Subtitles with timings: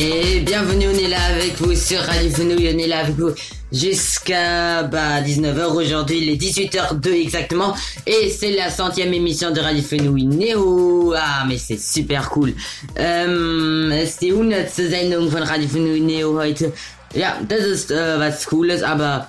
[0.00, 3.30] Et bienvenue, on est là avec vous sur Radio Fenouil, on est là avec vous
[3.72, 7.74] jusqu'à bah, 19h aujourd'hui, il est 18h02 exactement,
[8.06, 11.14] et c'est la centième émission de Radio Fenouil Neo.
[11.16, 12.54] Ah, mais c'est super cool.
[12.94, 16.72] Ähm, es ist die hundertste Sendung von Radio Fenouil Neo heute.
[17.16, 19.26] Ja, das ist äh, was Cooles, aber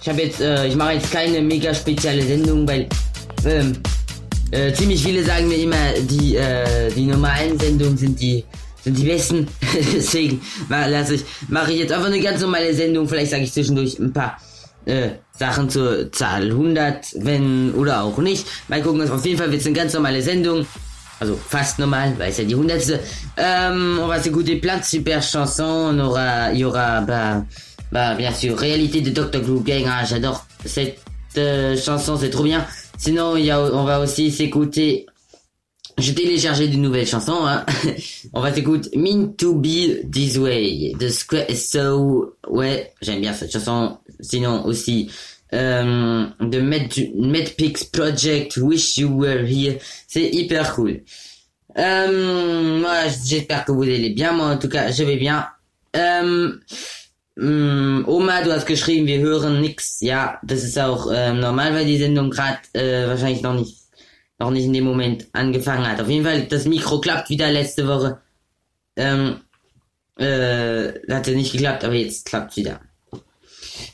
[0.00, 2.88] ich habe jetzt, äh, ich mache jetzt keine mega spezielle Sendung, weil
[3.44, 3.74] ähm,
[4.50, 8.42] äh, ziemlich viele sagen mir immer, die, äh, die normalen Sendungen sind die
[8.90, 9.46] die besten.
[9.94, 13.08] Deswegen lasse ich, mache ich jetzt einfach eine ganz normale Sendung.
[13.08, 14.38] Vielleicht sage ich zwischendurch ein paar
[14.86, 18.46] äh, Sachen zur Zahl 100, wenn oder auch nicht.
[18.68, 20.66] Mal gucken, auf jeden Fall wird es eine ganz normale Sendung.
[21.18, 23.00] Also fast normal, weil es ja die hundertste.
[23.38, 25.90] Euh, on va s'écouter plein de super chansons.
[25.90, 27.44] On aura, y aura, bah,
[27.90, 29.40] bah, bien sûr, Réalité de Dr.
[29.40, 29.86] Glue Gang.
[29.86, 30.98] Hein, J'adore cette
[31.38, 32.66] euh, chanson, c'est trop bien.
[32.98, 35.06] Sinon, y a, on va aussi s'écouter
[35.98, 37.46] j'ai téléchargé de nouvelles chansons.
[37.46, 37.64] Hein.
[38.34, 42.34] On va s'écouter Mean to Be This Way de Square So.
[42.48, 43.96] Ouais, j'aime bien cette chanson.
[44.20, 45.10] Sinon aussi
[45.54, 49.78] euh, de Medpix Project Wish You Were Here.
[50.06, 51.02] C'est hyper cool.
[51.78, 54.32] Euh, moi, j'espère que vous allez bien.
[54.32, 55.46] Moi, en tout cas, je vais bien.
[55.94, 56.60] Ähm,
[57.38, 59.98] Oma, du hast geschrieben, wir hören nix.
[60.00, 63.85] Ja, das ist auch normal, weil die Sendung gerade äh, wahrscheinlich noch nicht
[64.38, 66.00] noch nicht in dem Moment angefangen hat.
[66.00, 68.18] Auf jeden Fall, das Mikro klappt wieder letzte Woche.
[68.96, 69.40] Ähm,
[70.18, 72.80] euh, hatte nicht geklappt, aber jetzt klappt wieder.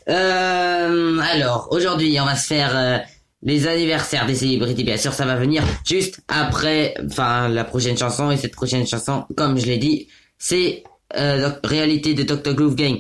[0.08, 2.98] Euh, alors, aujourd'hui, on va se faire euh,
[3.42, 4.84] les anniversaires des célébrités.
[4.84, 8.30] Bien sûr, ça va venir juste après, enfin, la prochaine chanson.
[8.30, 10.84] Et cette prochaine chanson, comme je l'ai dit, c'est
[11.16, 12.54] euh, Réalité de Dr.
[12.54, 12.98] Groove Gang.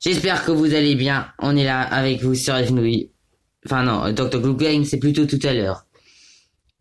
[0.00, 1.26] J'espère que vous allez bien.
[1.38, 3.08] On est là avec vous sur FNOI.
[3.66, 4.40] Enfin non, Dr.
[4.40, 5.84] Groove Gang, c'est plutôt tout à l'heure.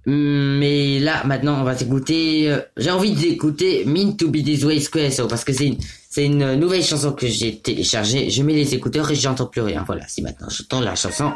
[0.09, 2.49] Mais là, maintenant, on va s'écouter.
[2.49, 5.77] Euh, j'ai envie d'écouter Mean to Be This Way Square So parce que c'est une,
[6.09, 8.29] c'est une nouvelle chanson que j'ai téléchargée.
[8.29, 9.83] Je mets les écouteurs et j'entends plus rien.
[9.85, 11.33] Voilà, si maintenant j'entends la chanson.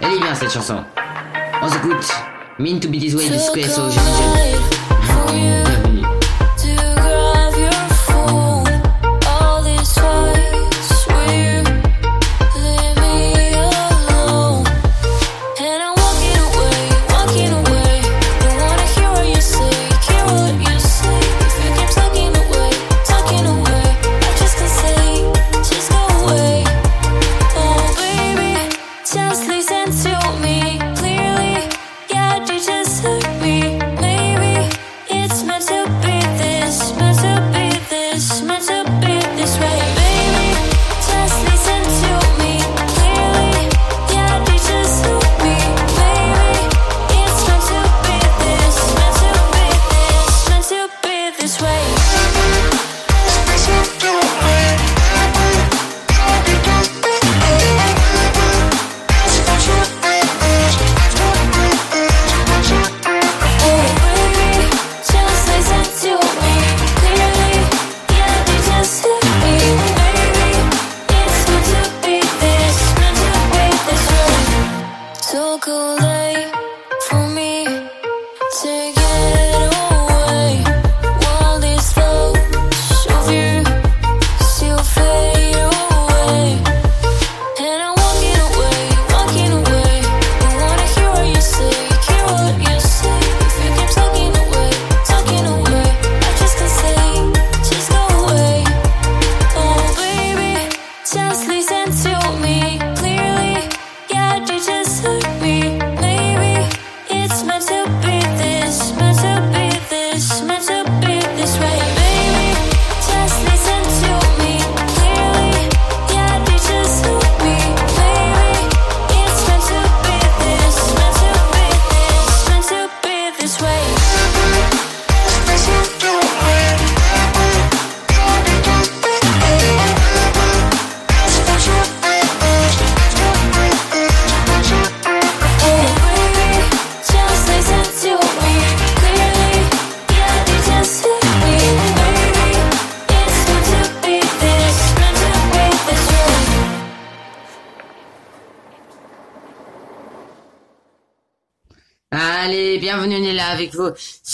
[0.00, 0.78] Elle est bien cette chanson.
[1.60, 2.08] On s'écoute
[2.60, 3.90] Mean to Be This Way Square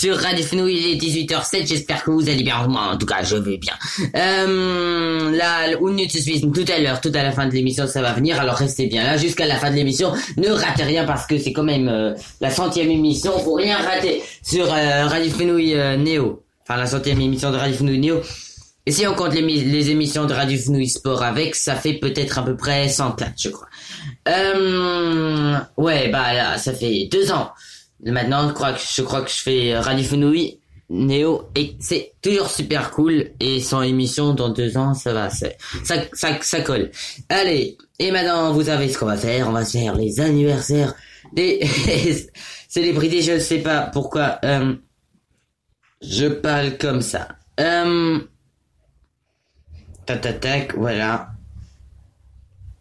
[0.01, 3.21] sur Radio Fenouil, il est 18h07, j'espère que vous allez bien, moi en tout cas
[3.21, 3.73] je vais bien.
[4.15, 8.11] Euh, là, une suisse tout à l'heure, tout à la fin de l'émission ça va
[8.13, 11.37] venir, alors restez bien là jusqu'à la fin de l'émission, ne ratez rien parce que
[11.37, 15.97] c'est quand même euh, la centième émission, faut rien rater sur euh, Radio Fenouil euh,
[16.63, 18.21] enfin la centième émission de Radio Fenouil Néo.
[18.87, 22.39] Et si on compte les, les émissions de Radio Fenouil Sport avec, ça fait peut-être
[22.39, 23.67] à peu près 104, je crois.
[24.27, 27.51] Euh, ouais, bah là, ça fait deux ans.
[28.03, 30.59] Maintenant, je crois que je fais Radio Fenouil
[30.91, 35.47] Néo et c'est toujours super cool et sans émission dans deux ans, ça va, ça,
[35.85, 36.91] ça, ça, colle.
[37.29, 40.93] Allez, et maintenant vous savez ce qu'on va faire, on va faire les anniversaires
[41.31, 41.61] des
[42.67, 43.21] célébrités.
[43.21, 44.75] Je ne sais pas pourquoi euh,
[46.01, 47.29] je parle comme ça.
[47.59, 48.19] Euh,
[50.05, 51.29] tac tac, voilà.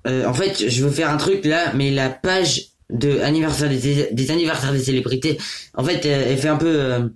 [0.07, 4.09] Euh, en fait, je veux faire un truc là, mais la page de anniversaire des,
[4.13, 5.39] des anniversaires des célébrités,
[5.75, 7.09] en fait, euh, elle fait un peu euh,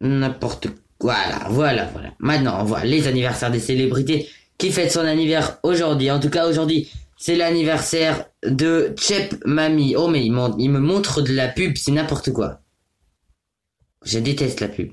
[0.00, 0.68] n'importe
[0.98, 1.14] quoi.
[1.14, 2.10] Voilà, voilà, voilà.
[2.18, 4.28] Maintenant, on voit les anniversaires des célébrités
[4.58, 6.10] qui fêtent son anniversaire aujourd'hui.
[6.10, 9.96] En tout cas, aujourd'hui, c'est l'anniversaire de Chep Mami.
[9.96, 12.60] Oh, mais il, il me montre de la pub, c'est n'importe quoi.
[14.04, 14.92] Je déteste la pub.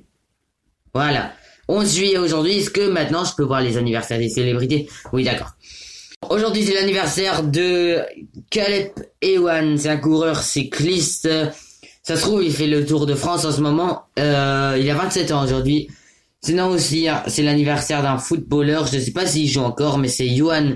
[0.94, 1.34] Voilà.
[1.68, 4.90] 11 juillet aujourd'hui, est-ce que maintenant je peux voir les anniversaires des célébrités?
[5.14, 5.52] Oui, d'accord.
[6.28, 8.02] Aujourd'hui, c'est l'anniversaire de
[8.50, 9.78] Caleb Ewan.
[9.78, 11.30] C'est un coureur cycliste.
[12.04, 14.04] Ça se trouve, il fait le Tour de France en ce moment.
[14.20, 15.90] Euh, il a 27 ans aujourd'hui.
[16.42, 18.86] Sinon aussi, c'est l'anniversaire d'un footballeur.
[18.88, 20.74] Je ne sais pas s'il joue encore, mais c'est Johan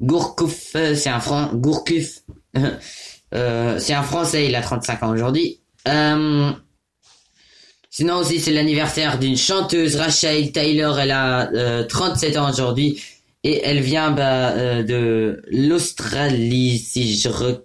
[0.00, 0.72] Gourcuff.
[0.72, 2.20] C'est un Fran Gourcuff.
[3.34, 4.46] euh, c'est un Français.
[4.46, 5.60] Il a 35 ans aujourd'hui.
[5.88, 6.50] Euh,
[7.90, 10.98] sinon aussi, c'est l'anniversaire d'une chanteuse, Rachel Taylor.
[10.98, 13.02] Elle a euh, 37 ans aujourd'hui
[13.44, 17.62] et elle vient bah, euh, de l'Australie si je re...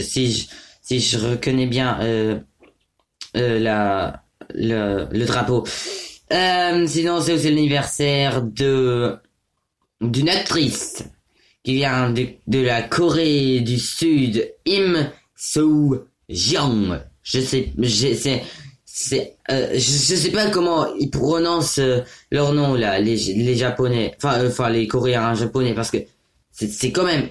[0.00, 0.46] si je
[0.82, 2.38] si je reconnais bien euh,
[3.36, 4.24] euh, la
[4.54, 5.64] le, le drapeau.
[6.32, 9.16] Euh, sinon c'est aussi l'anniversaire de
[10.00, 11.04] d'une actrice
[11.62, 17.00] qui vient de, de la Corée du Sud, Im Soo Jeong.
[17.22, 18.42] Je sais, je sais,
[18.92, 22.00] c'est euh, je, je, sais pas comment ils prononcent euh,
[22.32, 24.14] leur nom là les, les japonais.
[24.16, 25.98] Enfin euh, enfin les coréens japonais parce que
[26.50, 27.28] c'est quand même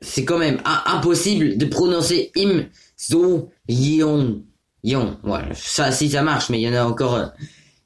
[0.00, 2.64] c'est quand même impossible de prononcer im
[2.96, 4.42] so yon
[4.82, 7.30] yon voilà ça si ça marche mais il y en a encore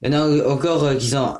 [0.03, 1.37] il y en a encore euh, qui sont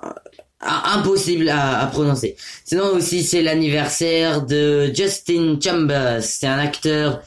[0.61, 2.37] impossibles à, à prononcer.
[2.65, 6.23] Sinon aussi c'est l'anniversaire de Justin Chambers.
[6.23, 7.23] C'est un acteur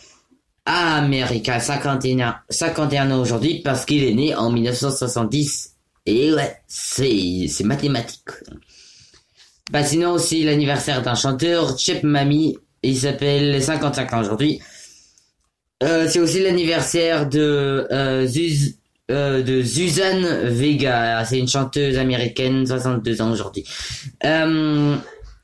[0.66, 5.76] américain, 51, 51 ans aujourd'hui, parce qu'il est né en 1970.
[6.08, 8.30] Et ouais, c'est, c'est mathématique.
[9.72, 14.62] Bah sinon aussi l'anniversaire d'un chanteur, Chip Mami, il s'appelle 55 ans aujourd'hui.
[15.84, 18.76] Euh, c'est aussi l'anniversaire de euh, Zuz,
[19.12, 23.64] euh, Suzanne Vega, c'est une chanteuse américaine, 62 ans aujourd'hui.
[24.24, 24.96] Euh,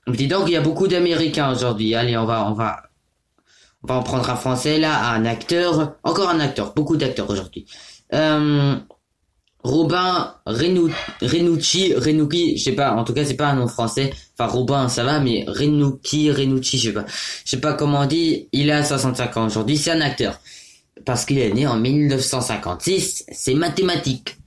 [0.07, 1.93] dis donc, il y a beaucoup d'Américains aujourd'hui.
[1.95, 2.81] Allez, on va, on va,
[3.83, 7.65] on va en prendre un français là, un acteur, encore un acteur, beaucoup d'acteurs aujourd'hui.
[8.13, 8.75] Euh,
[9.63, 10.89] Robin Renou,
[11.21, 14.11] Renucci, Renouki, je sais pas, en tout cas c'est pas un nom français.
[14.37, 17.05] Enfin Robin ça va, mais Renouki, Renucci, je sais pas.
[17.45, 20.39] Je sais pas comment on dit, il a 65 ans aujourd'hui, c'est un acteur.
[21.05, 24.37] Parce qu'il est né en 1956, c'est mathématique.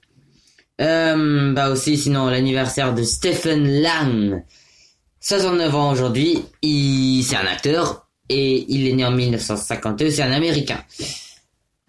[0.80, 4.42] Euh, bah aussi sinon l'anniversaire de Stephen Lang.
[5.20, 10.32] 69 ans aujourd'hui, il c'est un acteur et il est né en 1952, c'est un
[10.32, 10.82] américain.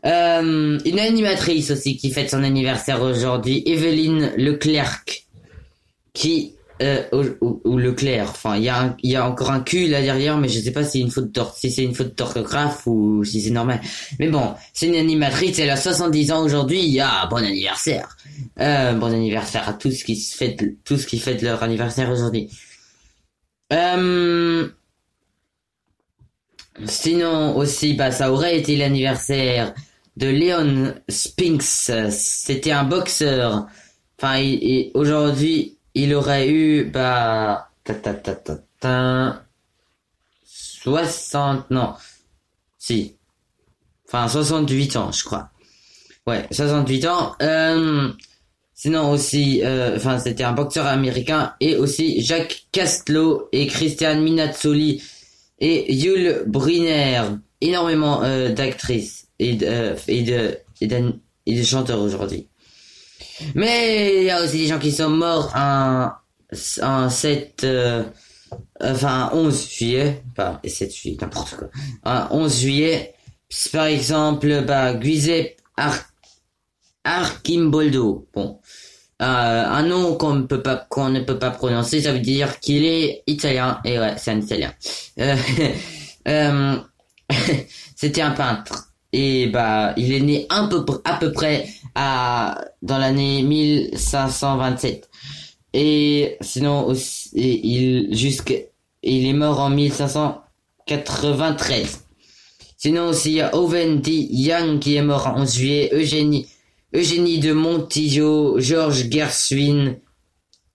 [0.05, 5.03] Euh, une animatrice aussi qui fête son anniversaire aujourd'hui, Evelyne Leclerc,
[6.13, 7.03] qui euh,
[7.41, 8.29] ou, ou, Leclerc.
[8.29, 10.71] Enfin, il y a il y a encore un Q là derrière, mais je sais
[10.71, 13.79] pas si c'est une faute d'orthographe, si c'est une ou si c'est normal.
[14.19, 16.99] Mais bon, c'est une animatrice, elle a 70 ans aujourd'hui.
[16.99, 18.17] Ah, bon anniversaire.
[18.59, 22.49] Euh, bon anniversaire à tous qui fêtent, tous qui fêtent leur anniversaire aujourd'hui.
[23.71, 24.67] Euh,
[26.85, 29.73] sinon aussi, bah ça aurait été l'anniversaire
[30.17, 31.91] de Leon Spinks.
[32.11, 33.67] C'était un boxeur.
[34.19, 34.41] Enfin,
[34.93, 39.45] aujourd'hui, il aurait eu, bah, ta, ta, ta, ta, ta,
[40.45, 41.93] 60, non,
[42.77, 43.15] si.
[44.07, 45.49] Enfin, 68 ans, je crois.
[46.27, 47.35] Ouais, 68 ans.
[47.41, 48.11] Euh,
[48.73, 55.01] sinon aussi, euh, enfin, c'était un boxeur américain et aussi Jacques Castlo et Christian Minazzoli
[55.59, 57.21] et Yul Brynner.
[57.61, 61.13] Énormément euh, d'actrices et de, et de, et de,
[61.45, 62.47] et de chanteurs aujourd'hui.
[63.53, 66.09] Mais il y a aussi des gens qui sont morts en,
[66.81, 68.03] en 7, euh,
[68.81, 71.69] enfin 11 juillet, pas 7 juillet, n'importe quoi,
[72.03, 73.13] en 11 juillet.
[73.71, 75.95] Par exemple, bah, Giuseppe Ar
[77.03, 78.27] Archimboldo.
[78.33, 78.59] Bon.
[79.21, 82.59] Euh, un nom qu'on ne peut pas qu'on ne peut pas prononcer, ça veut dire
[82.59, 84.73] qu'il est italien et ouais, c'est un italien.
[85.19, 85.37] Euh,
[86.27, 86.75] euh,
[87.95, 92.97] c'était un peintre et bah il est né un peu à peu près à dans
[92.97, 95.09] l'année 1527
[95.73, 98.53] et sinon aussi il jusque
[99.01, 102.03] il est mort en 1593.
[102.75, 104.11] Sinon aussi il y a Owen D.
[104.11, 106.49] Young qui est mort en juillet, Eugénie
[106.95, 109.99] Eugénie de Montijo, Georges Gershwin,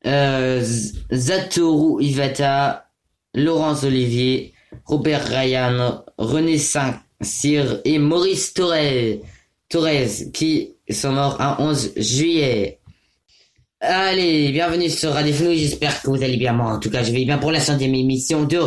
[0.07, 0.63] euh,
[1.11, 2.91] Zatoru Ivata,
[3.35, 4.53] Laurence Olivier,
[4.85, 9.21] Robert Ryan, René Saint-Cyr et Maurice Torres,
[9.71, 12.81] Torres qui sont morts un 11 juillet.
[13.81, 16.53] Allez, bienvenue sur Radio Fenouille, j'espère que vous allez bien.
[16.53, 18.61] Moi, en tout cas, je vais bien pour la centième émission de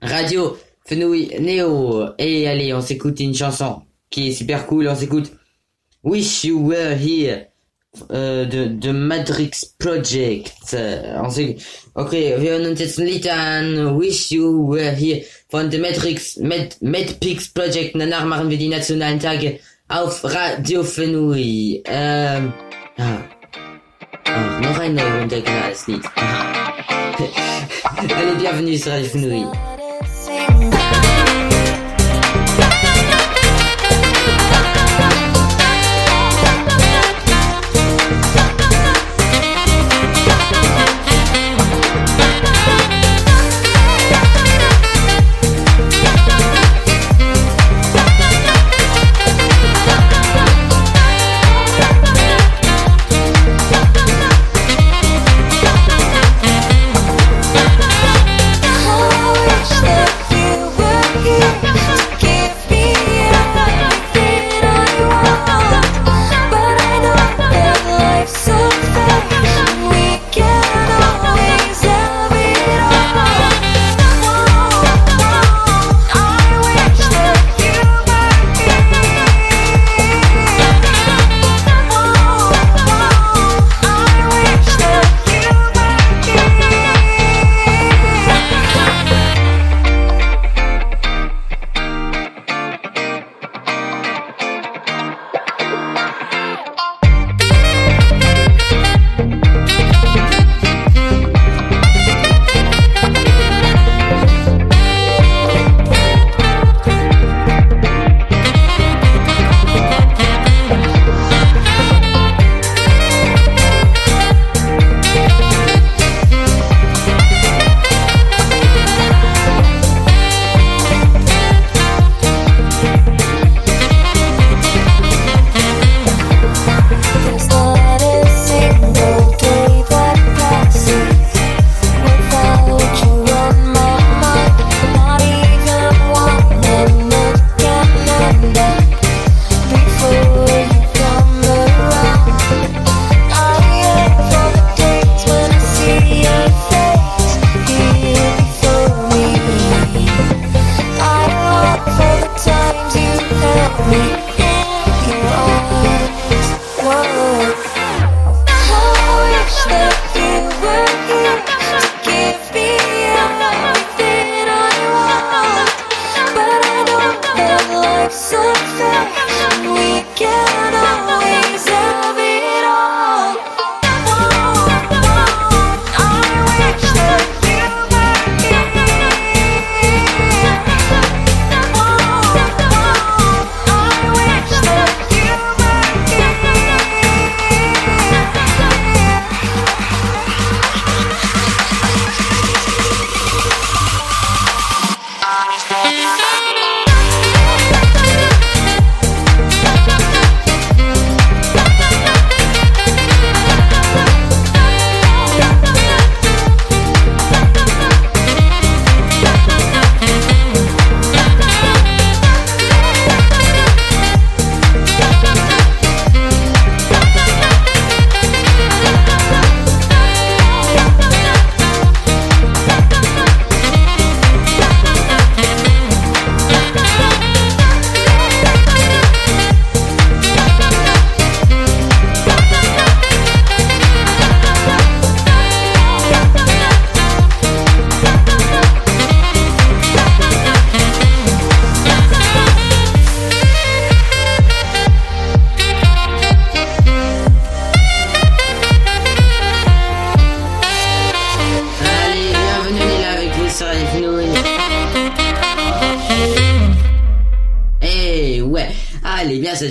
[0.00, 2.06] Radio Fenouille Néo.
[2.16, 5.32] Et allez, on s'écoute une chanson qui est super cool, on s'écoute
[6.02, 7.52] Wish You Were Here
[8.08, 10.74] äh, the, the Matrix Project.
[10.74, 11.54] Also,
[11.94, 14.00] okay, wir hören uns jetzt ein Lied an.
[14.00, 17.94] Wish You Were Here von The Matrix Med, Medpix Project.
[17.94, 21.82] Und danach machen wir die nationalen Tage auf Radio Fenui.
[21.84, 22.52] Ähm,
[22.96, 23.24] ja.
[24.24, 26.02] Ach, noch ein neu runtergeladenes Lied.
[27.96, 29.71] Allez, bienvenue sur Radio Fenui.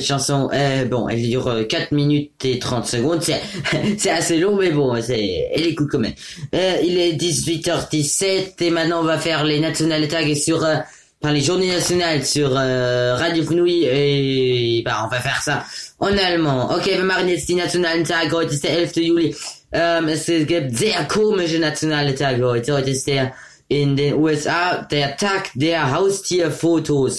[0.02, 0.50] Cette chanson.
[0.54, 3.22] Euh, bon, elle dure euh, 4 minutes et 30 secondes.
[3.22, 3.42] C'est,
[3.98, 6.14] c'est assez long, mais bon, c'est, elle écoute quand même.
[6.56, 10.78] Euh, il est 18h17 et maintenant on va faire les National Tags sur, euh,
[11.22, 15.64] enfin les journées nationales sur euh, Radio Fnui et bah on va faire ça
[16.00, 16.72] en allemand.
[16.76, 18.34] Okay, wir machen jetzt die nationalen Tage.
[18.34, 18.96] Heute ist der 11.
[18.96, 19.36] Juli.
[19.72, 22.74] Ähm, es gibt sehr komische nationale Tage heute.
[22.74, 23.34] Heute ist der
[23.72, 27.18] in den USA der Tag der Haustierfotos.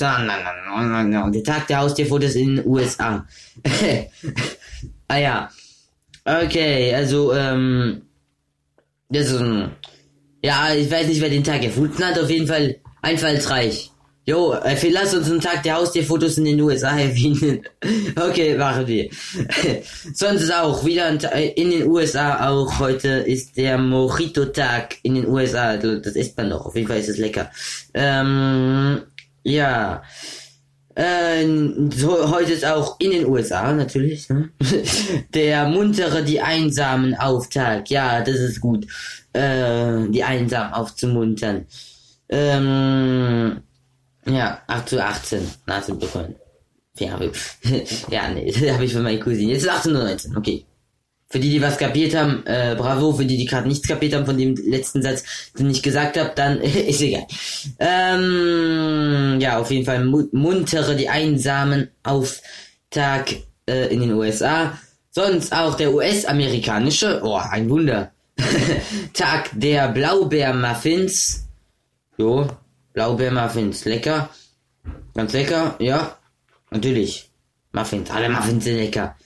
[1.32, 3.26] Der Tag der Haustierfotos in den USA.
[5.08, 5.48] ah ja.
[6.22, 8.02] Okay, also, ähm,
[9.08, 9.42] das ist
[10.44, 13.91] ja, ich weiß nicht, wer den Tag erfunden hat, auf jeden Fall einfallsreich.
[14.24, 17.62] Jo, äh, lass uns einen Tag der Haustierfotos in den USA erwähnen.
[18.16, 19.10] okay, machen wir.
[20.14, 25.16] Sonst ist auch wieder ein äh, in den USA auch heute ist der Mojito-Tag in
[25.16, 25.76] den USA.
[25.76, 26.66] Das isst man doch.
[26.66, 27.50] Auf jeden Fall ist es lecker.
[27.94, 29.02] Ähm,
[29.42, 30.04] ja.
[30.94, 31.44] Äh,
[31.96, 34.50] so, heute ist auch in den USA natürlich ne?
[35.34, 37.90] der muntere die Einsamen Auftag.
[37.90, 38.86] Ja, das ist gut.
[39.32, 41.66] Äh, die Einsamen aufzumuntern.
[42.28, 43.62] Ähm,
[44.26, 46.36] ja, 8 zu 18 nachzubekommen.
[46.98, 47.18] Ja,
[48.10, 49.52] ja, nee, das habe ich von meiner Cousine.
[49.52, 50.64] Jetzt ist 18 oder 19, okay.
[51.28, 53.14] Für die, die was kapiert haben, äh, bravo.
[53.14, 55.24] Für die, die gerade nichts kapiert haben von dem letzten Satz,
[55.58, 57.26] den ich gesagt habe, dann ist egal.
[57.78, 63.32] Ähm, ja, auf jeden Fall mu muntere die Einsamen Auftag
[63.66, 64.78] äh, in den USA.
[65.10, 68.12] Sonst auch der US-amerikanische, oh, ein Wunder.
[69.14, 71.46] Tag der Blaubeermuffins.
[72.18, 72.46] Jo,
[72.92, 74.30] Blaubeermuffins, lecker.
[75.14, 76.16] Ganz lecker, ja.
[76.70, 77.30] Natürlich.
[77.72, 79.16] Muffins, alle Muffins sind lecker.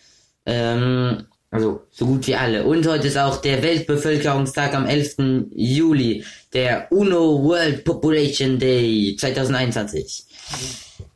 [0.45, 2.65] Ähm, also, so gut wie alle.
[2.65, 5.49] Und heute ist auch der Weltbevölkerungstag am 11.
[5.55, 6.25] Juli.
[6.53, 10.25] Der UNO World Population Day 2021.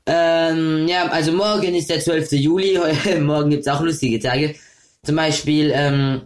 [0.07, 2.33] Ähm, ja, also morgen ist der 12.
[2.33, 2.79] Juli.
[3.21, 4.55] morgen gibt's auch lustige Tage.
[5.03, 6.23] Zum Beispiel, ähm,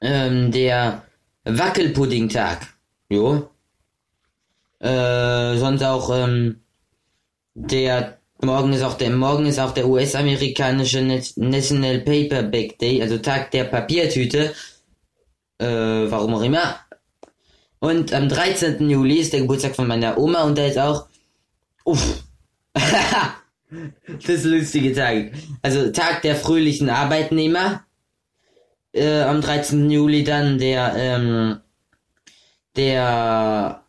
[0.00, 1.02] ähm, der
[1.44, 2.66] Wackelpudding-Tag.
[3.08, 3.50] Jo.
[4.86, 6.60] Äh, sonst auch, ähm,
[7.54, 13.18] der, morgen ist auch der, morgen ist auch der US-amerikanische Nat- National Paperback Day, also
[13.18, 14.54] Tag der Papiertüte.
[15.58, 16.76] Äh, warum auch immer.
[17.80, 18.88] Und am 13.
[18.88, 21.08] Juli ist der Geburtstag von meiner Oma und da ist auch,
[21.84, 22.22] uff.
[22.74, 25.32] das lustige Tag.
[25.62, 27.84] Also Tag der fröhlichen Arbeitnehmer.
[28.92, 29.90] Äh, am 13.
[29.90, 31.58] Juli dann der, ähm,
[32.76, 33.85] der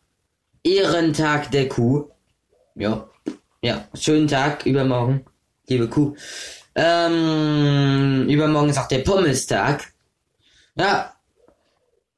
[0.76, 2.10] Ehrentag der Kuh.
[2.74, 3.08] Ja.
[3.62, 5.24] Ja, schönen Tag, übermorgen,
[5.66, 6.14] liebe Kuh.
[6.74, 9.92] Ähm, übermorgen ist auch der Pommes-Tag.
[10.76, 11.12] Ja,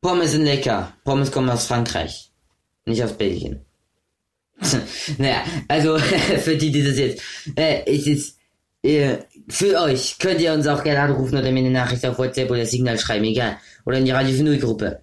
[0.03, 0.93] Pommes sind lecker.
[1.05, 2.31] Pommes kommen aus Frankreich,
[2.85, 3.65] nicht aus Belgien.
[5.19, 5.99] naja, also
[6.45, 7.23] für die, die das jetzt,
[7.57, 8.39] äh, es ist,
[8.83, 12.51] äh, für euch könnt ihr uns auch gerne anrufen oder mir eine Nachricht auf WhatsApp
[12.51, 13.57] oder Signal schreiben, egal.
[13.87, 15.03] Oder in die Radio Fnui Gruppe.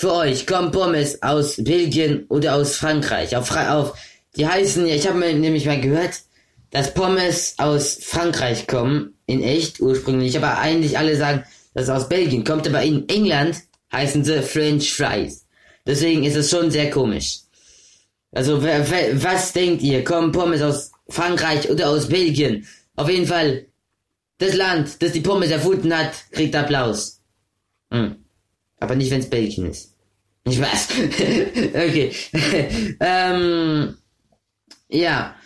[0.00, 3.36] Für euch kommen Pommes aus Belgien oder aus Frankreich.
[3.36, 3.92] Auf, auf
[4.34, 6.22] die heißen, ich habe nämlich mal gehört,
[6.70, 12.08] dass Pommes aus Frankreich kommen, in echt ursprünglich, aber eigentlich alle sagen, dass es aus
[12.08, 13.58] Belgien kommt, aber in England
[13.92, 15.44] heißen sie French Fries.
[15.84, 17.40] Deswegen ist es schon sehr komisch.
[18.32, 20.02] Also, was denkt ihr?
[20.02, 22.66] Kommen Pommes aus Frankreich oder aus Belgien?
[22.96, 23.66] Auf jeden Fall,
[24.38, 27.20] das Land, das die Pommes erfunden hat, kriegt Applaus.
[27.90, 28.16] Hm.
[28.78, 29.89] Aber nicht, wenn es Belgien ist.
[30.50, 30.88] Nicht was?
[31.74, 32.12] okay.
[33.00, 33.94] ähm,
[34.88, 35.36] ja.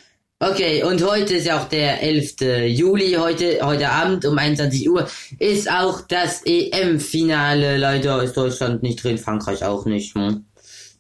[0.41, 2.37] Okay, und heute ist ja auch der 11.
[2.69, 5.07] Juli, heute, heute Abend um 21 Uhr
[5.39, 7.77] ist auch das EM-Finale.
[7.77, 10.15] Leider ist Deutschland nicht drin, Frankreich auch nicht.
[10.15, 10.47] Hm.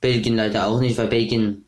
[0.02, 1.64] Belgien leider auch nicht, weil Belgien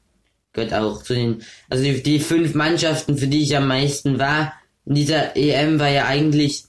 [0.53, 4.53] gehört auch zu den, also die, die fünf Mannschaften, für die ich am meisten war,
[4.85, 6.65] in dieser EM war ja eigentlich,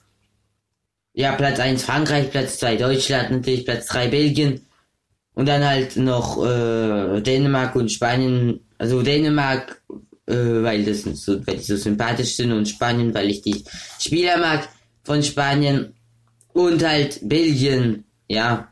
[1.13, 4.61] ja, Platz 1 Frankreich, Platz 2 Deutschland, natürlich Platz 3 Belgien
[5.37, 9.79] und dann halt noch äh, Dänemark und Spanien, also Dänemark,
[10.25, 13.63] äh, weil das so, weil die so sympathisch sind und Spanien, weil ich die
[13.99, 14.67] Spieler mag
[15.03, 15.93] von Spanien.
[16.53, 18.67] Und halt Belgien, ja,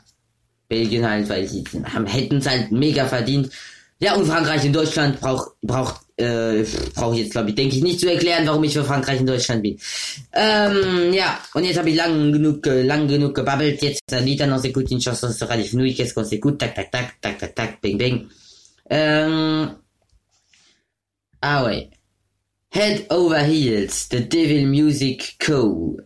[0.67, 3.51] Belgien halt, weil die haben hätten es halt mega verdient.
[3.99, 7.33] Ja, und Frankreich in Deutschland braucht braucht äh, brauche ich jetzt
[9.61, 9.77] bin.
[10.33, 11.21] Ähm, äh,
[14.91, 15.31] une chanson
[21.41, 21.89] ah ouais.
[22.71, 25.97] Head Over Heels, The Devil Music Co.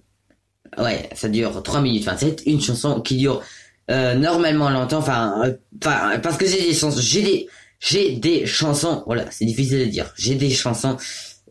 [0.78, 3.42] Ouais, ça dure 3 minutes 27, une chanson qui dure
[3.90, 7.48] euh, normalement longtemps, enfin, euh, parce que j'ai des chansons, j'ai des,
[7.80, 10.98] j'ai des chansons, voilà, c'est difficile de dire, j'ai des chansons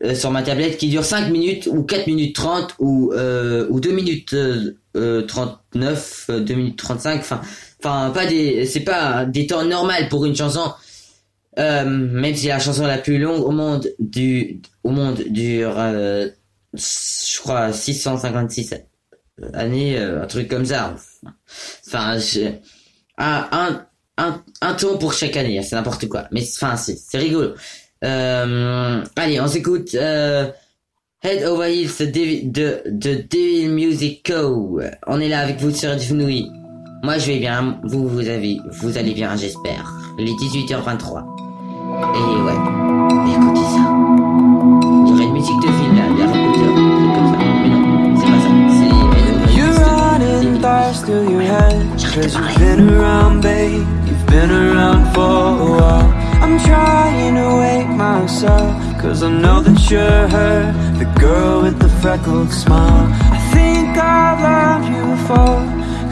[0.03, 3.79] euh, sur ma tablette qui dure 5 minutes ou 4 minutes 30 ou euh, ou
[3.79, 7.41] 2 minutes euh, euh, 39, euh, 2 minutes 35, enfin
[7.79, 10.71] enfin pas des c'est pas des temps normaux pour une chanson.
[11.57, 16.29] Euh, même si la chanson la plus longue au monde du au monde dure euh,
[16.73, 18.75] je crois 656
[19.53, 20.95] années euh, un truc comme ça.
[21.87, 22.51] Enfin je,
[23.17, 23.85] un, un
[24.19, 26.25] un un tour pour chaque année, c'est n'importe quoi.
[26.31, 27.53] Mais enfin c'est c'est rigolo.
[28.03, 30.47] Euh, allez, on s'écoute euh,
[31.23, 34.79] Head Over Heels de, Devil- de, de Devil Music Co.
[35.07, 36.49] On est là avec vous sur Fnouille.
[37.03, 39.91] Moi je vais bien, vous vous avez, vous allez bien, j'espère.
[40.19, 41.23] Il est 18h23.
[41.99, 42.53] Et ouais,
[43.33, 43.95] écoutez ça.
[45.05, 46.71] Il y aurait une musique de film là, de Harry Potter,
[47.15, 47.37] comme ça.
[47.63, 48.51] Mais non, c'est pas ça.
[48.77, 52.53] C'est Head Over You're Heels running Devil thoughts through your head J'arrête de Cause parler.
[52.53, 53.98] you've been around, babe You've
[54.29, 56.29] been around for a while.
[56.43, 61.89] I'm trying to wake myself Cause I know that you're her The girl with the
[62.01, 63.07] freckled smile.
[63.37, 65.61] I think I've loved you before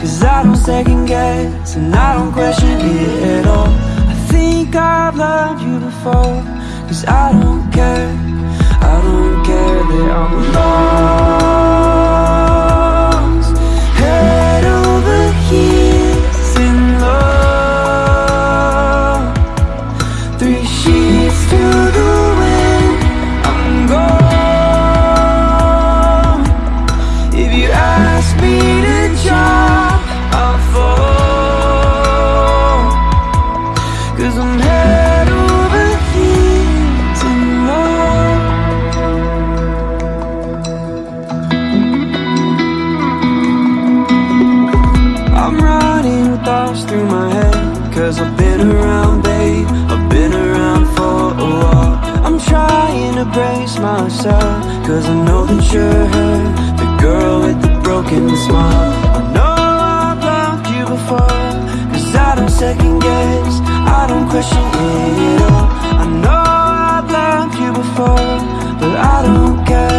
[0.00, 3.72] Cause I don't second guess And I don't question it at all.
[4.12, 6.38] I think I've loved you before
[6.88, 8.12] Cause I don't care.
[8.92, 11.57] I don't care that I'm lost
[48.08, 49.66] Cause I've been around, babe.
[49.68, 51.92] I've been around for a while.
[52.24, 54.64] I'm trying to brace myself.
[54.86, 56.36] Cause I know that you're her
[56.80, 58.92] The girl with the broken smile.
[59.14, 59.56] I know
[60.00, 61.36] I've loved you before.
[61.92, 63.60] Cause I don't second guess.
[63.96, 65.68] I don't question it at all.
[66.00, 66.44] I know
[66.96, 68.32] I've loved you before
[68.80, 69.97] But I don't care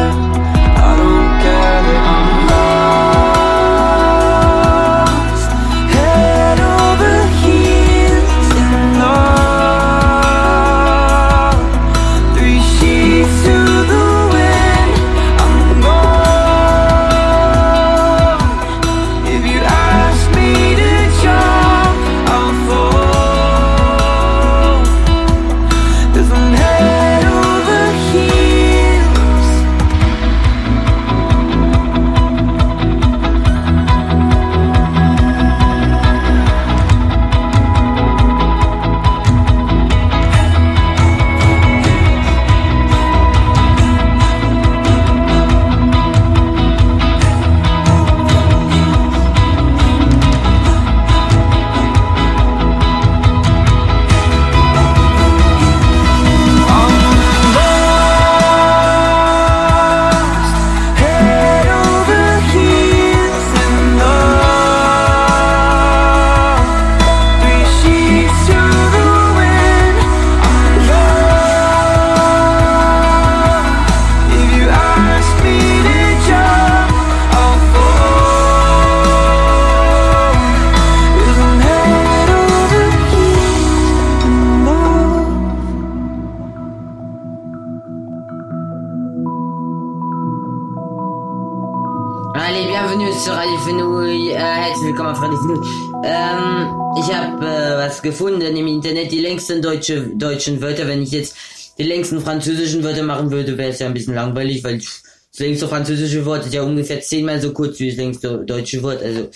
[92.50, 94.32] Allez, bienvenue sur Radio Fenouille.
[94.32, 95.62] Äh, herzlich willkommen auf Radio Fenouille.
[96.04, 100.88] Ähm, ich habe äh, was gefunden im Internet, die längsten deutsche, deutschen Wörter.
[100.88, 101.36] Wenn ich jetzt
[101.78, 105.04] die längsten französischen Wörter machen würde, wäre es ja ein bisschen langweilig, weil das
[105.38, 109.04] längste französische Wort ist ja ungefähr zehnmal so kurz wie das längste deutsche Wort.
[109.04, 109.30] Also,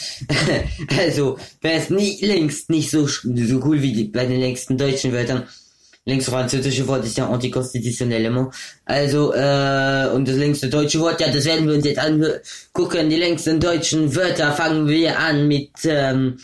[0.98, 5.14] also wäre es nie längst nicht so, so cool wie die, bei den längsten deutschen
[5.14, 5.44] Wörtern.
[6.06, 8.54] Längste französische Wort ist ja antikonstitutionellement.
[8.84, 13.10] Also, äh, und das längste deutsche Wort, ja, das werden wir uns jetzt angucken.
[13.10, 16.38] Die längsten deutschen Wörter fangen wir an mit, ähm,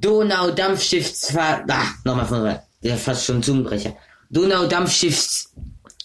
[0.00, 2.62] Donau-Dampfschiffsfahrt, ah, nochmal von vorne.
[2.82, 3.94] Der fast schon Zungenbrecher.
[4.30, 5.52] Donau-Dampfschiffs,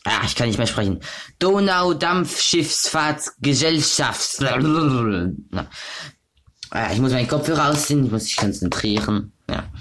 [0.03, 0.99] ah, ich kann nicht mehr sprechen.
[1.39, 5.67] Donau-Dampfschiffsfahrtsgesellschafts, Na.
[6.71, 9.71] Ah, ich muss meinen Kopfhörer ausziehen, ich muss mich konzentrieren, ja.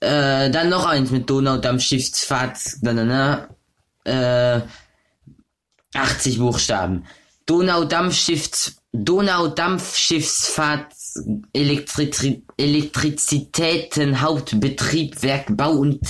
[0.00, 3.48] Äh, dann noch eins mit Donaudampfschiffsfahrt, na, na, na,
[4.04, 4.60] äh,
[5.96, 7.04] 80 Buchstaben.
[7.46, 10.92] Donaudampfschiffs, Donaudampfschiffsfahrt,
[11.52, 16.00] Elektri Elektrizitäten, Hauptbetrieb, Werk, Bau und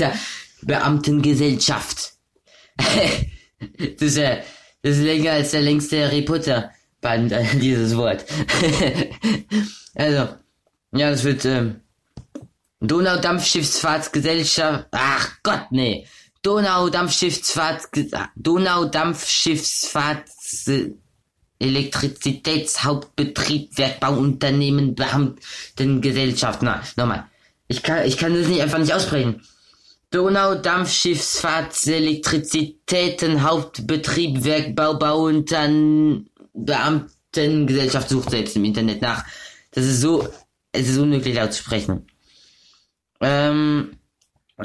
[0.63, 2.15] Beamtengesellschaft.
[2.77, 2.91] das,
[4.01, 4.43] ist, äh,
[4.83, 8.25] das ist länger als der längste Harry Potter Band, äh, dieses Wort.
[9.95, 10.29] also,
[10.93, 11.81] ja, das wird, ähm,
[12.81, 16.07] Donaudampfschiffsfahrtsgesellschaft, ach Gott, nee.
[16.47, 17.89] Donaudampfschiffsfahrt,
[18.37, 20.71] Donaudampfschiffsfahrts,
[21.59, 26.63] Elektrizitätshauptbetrieb, Werkbauunternehmen, Beamtengesellschaft.
[26.63, 27.27] Na, nochmal.
[27.67, 29.43] Ich kann, ich kann das nicht einfach nicht aussprechen.
[30.13, 39.25] Donaudampfschiffsfahrts, Elektrizitäten, Hauptbetrieb, Werkbau, Bauunternehmen, Beamtengesellschaft sucht selbst im Internet nach.
[39.73, 40.29] Das ist so,
[40.71, 42.07] es ist unmöglich auszusprechen.
[43.21, 43.96] Ähm,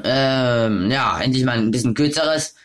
[0.03, 2.55] ähm, ja, endlich mal ein bisschen kürzeres.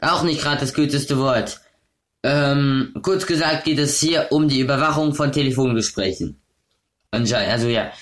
[0.01, 1.61] Auch nicht gerade das kürzeste Wort.
[2.25, 6.41] Ähm, kurz gesagt geht es hier um die Überwachung von Telefongesprächen.
[7.11, 7.93] Anscheinend, also ja.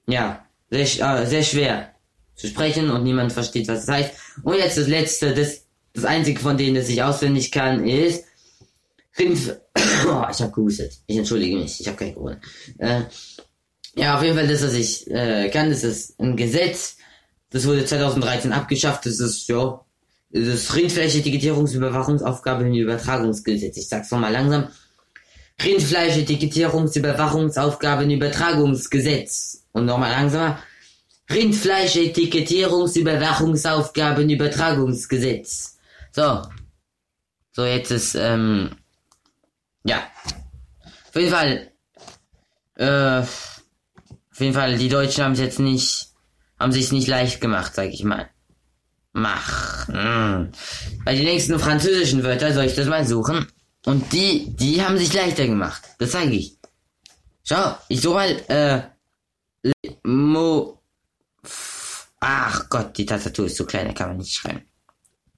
[0.07, 1.95] ja, sehr, äh, sehr schwer
[2.35, 4.13] zu sprechen und niemand versteht, was es heißt.
[4.43, 8.23] Und jetzt das letzte, das, das einzige von denen, das ich auswendig kann, ist
[9.17, 9.39] Rind
[10.05, 10.99] oh, ich habe gehustet.
[11.07, 12.39] Ich entschuldige mich, ich habe kein Corona.
[12.77, 13.01] Äh,
[13.95, 16.97] ja, auf jeden Fall das, was ich äh, kann, das ist ein Gesetz.
[17.49, 19.07] Das wurde 2013 abgeschafft.
[19.07, 19.83] Das ist, ja,
[20.33, 23.77] das Rindfleischetikettierungsüberwachungsaufgabe im Übertragungsgesetz.
[23.77, 24.67] Ich sag's nochmal langsam.
[25.61, 29.65] Rindfleischetikettierungsüberwachungsaufgabe im Übertragungsgesetz.
[29.73, 30.59] Und nochmal langsamer.
[31.29, 35.77] Rindfleischetikettierungsüberwachungsaufgaben Übertragungsgesetz.
[36.11, 36.41] So.
[37.53, 38.77] So, jetzt ist, ähm,
[39.83, 40.03] ja.
[41.09, 41.69] Auf jeden Fall,
[42.75, 46.13] äh, auf jeden Fall, die Deutschen haben es jetzt nicht,
[46.57, 48.29] haben sich nicht leicht gemacht, sag ich mal.
[49.13, 49.87] Mach.
[49.87, 50.49] Mh.
[51.03, 53.47] Bei den nächsten französischen Wörter soll ich das mal suchen.
[53.85, 55.81] Und die, die haben sich leichter gemacht.
[55.97, 56.57] Das zeige ich.
[57.43, 59.71] Schau, ich suche mal, äh,
[60.03, 60.81] Mo,
[62.19, 64.65] ach Gott, die Tastatur ist so klein, da kann man nicht schreiben.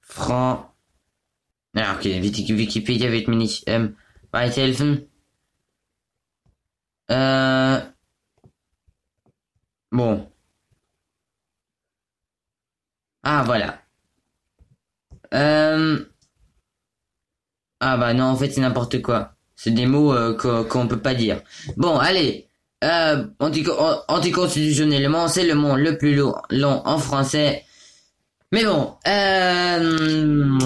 [0.00, 0.64] Fran,
[1.74, 3.96] ja, okay, Wikipedia wird mir nicht, ähm,
[4.30, 5.10] weiterhelfen.
[7.08, 7.80] Äh,
[9.90, 10.33] bon.
[13.24, 13.80] Ah, voilà.
[15.32, 15.98] Euh...
[17.80, 19.32] Ah bah non, en fait c'est n'importe quoi.
[19.56, 21.42] C'est des mots euh, qu'on peut pas dire.
[21.76, 22.48] Bon, allez.
[22.82, 23.24] Euh,
[24.08, 26.34] anticonstitutionnellement, c'est le mot le plus long,
[26.84, 27.64] en français.
[28.52, 30.58] Mais bon, euh,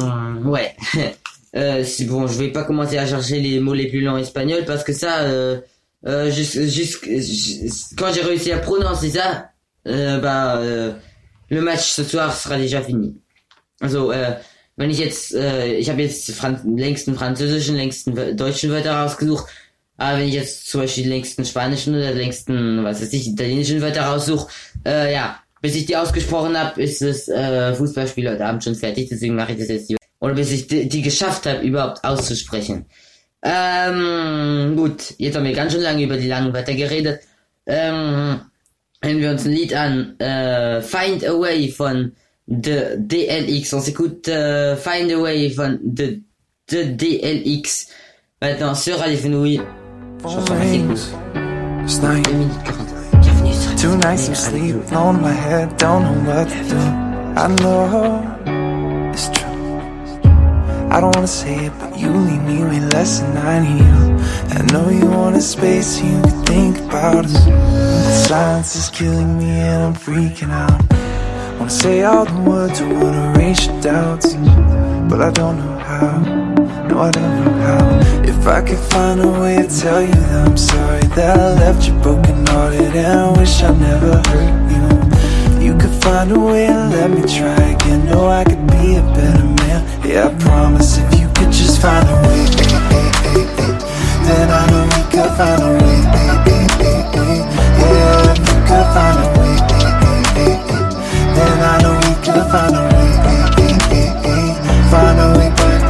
[0.45, 0.77] ouais.
[1.57, 4.85] Euh, bon, je vais pas commencer à chercher les mots les plus longs espagnols parce
[4.85, 5.59] que ça, euh,
[6.07, 6.31] euh,
[7.97, 9.49] quand j'ai réussi à prononcer ça,
[9.87, 10.61] äh, bah,
[11.49, 13.21] le match ce soir sera déjà fini.
[13.81, 14.37] Also, äh,
[14.77, 19.47] wenn ich jetzt, äh, ich habe jetzt Fran längsten französischen, längsten deutschen Wörter rausgesucht.
[19.97, 23.81] Aber wenn ich jetzt zum Beispiel die längsten spanischen oder längsten, was weiß ich, italienischen
[23.81, 24.49] Wörter raussuche,
[24.87, 29.09] äh, ja, bis ich die ausgesprochen habe, ist das äh, Fußballspiel heute Abend schon fertig,
[29.09, 29.99] deswegen mache ich das jetzt lieber.
[30.21, 32.87] Oder bis ich die, die geschafft habe, überhaupt auszusprechen.
[33.43, 37.21] Ähm, gut, jetzt haben wir ganz schön lange über die langen Wörter geredet.
[37.67, 38.41] Ähm,
[39.03, 42.13] hören wir uns ein Lied an, äh, Find a Way von
[42.47, 43.75] The DLX.
[43.75, 46.23] On s'écoute euh, Find a Way von The,
[46.69, 47.89] The DLX.
[48.41, 49.61] Maintenant sur Radio Fenouille.
[50.23, 50.97] Chanson assez cool.
[51.85, 52.27] It's night.
[52.27, 53.21] 2 minutes 40.
[53.21, 56.77] Bienvenue sur Two nights of sleep on my head, don't know what to do.
[57.37, 59.48] I know it's true.
[60.91, 64.19] I don't wanna say it, but you leave me way less than I need.
[64.57, 67.45] I know you want a space you can think about us.
[67.45, 70.83] The silence is killing me and I'm freaking out.
[71.59, 74.35] Wanna say all the words, I wanna erase your doubts,
[75.11, 76.19] but I don't know how.
[76.89, 77.99] No, I don't know how.
[78.23, 81.87] If I could find a way to tell you that I'm sorry that I left
[81.87, 85.67] you broken hearted and I wish I never hurt you.
[85.67, 88.07] You could find a way to let me try again.
[88.07, 88.58] Know I could
[90.09, 92.47] Yeah, I promise if you could just find a way,
[94.25, 96.01] then I know we could find a way.
[97.77, 99.57] Yeah, if you could find a way,
[101.37, 103.11] then I know we could find a way.
[104.89, 105.83] Find a way back.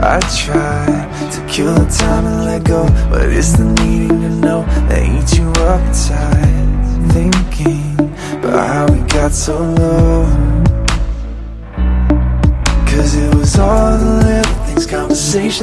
[0.00, 0.86] I try
[1.32, 5.36] to kill the time and let go, but it's the needing to know that eats
[5.36, 7.10] you up tight.
[7.12, 7.98] Thinking
[8.38, 10.33] about how we got so low.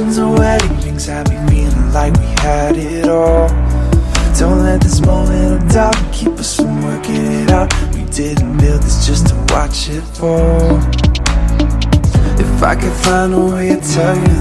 [0.02, 3.48] Conversations and wedding rings had me feeling like we had it all.
[4.38, 7.72] Don't let this moment of doubt keep us from working it out.
[7.94, 10.78] We didn't build this just to watch it fall.
[12.38, 14.31] If I could find a way to tell you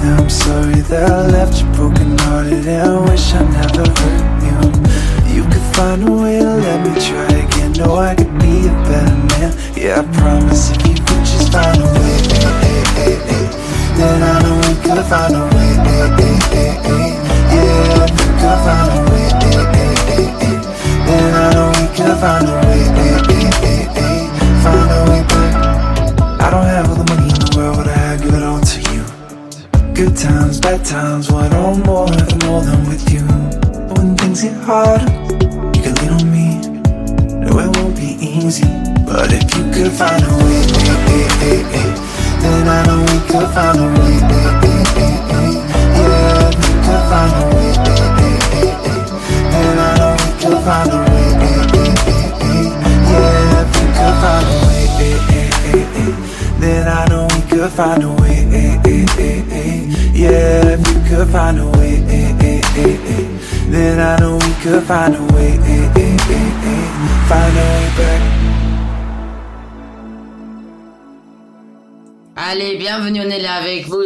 [72.36, 74.04] Allez, bienvenue, on est là avec vous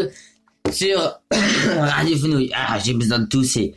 [0.71, 2.51] sur Radio Fenouille.
[2.55, 3.75] Ah, j'ai besoin de tousser.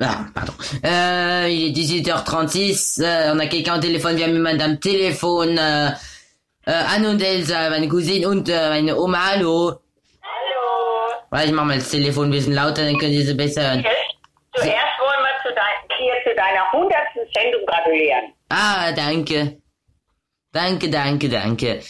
[0.00, 0.52] Ah, pardon.
[0.84, 5.90] Euh, il est 18h36, euh, on a quelqu'un au téléphone, wir haben Madame Telefon, äh,
[6.66, 9.80] äh, Cousine und äh, meine Oma, hallo.
[11.30, 13.84] Warte, ich mach mal das Telefon ein bisschen lauter, dann können Sie sie besser hören.
[14.54, 16.92] Zuerst wollen wir zu dein, hier zu deiner 100.
[17.34, 18.32] Sendung gratulieren.
[18.48, 19.58] Ah, danke.
[20.52, 21.80] Danke, danke, danke.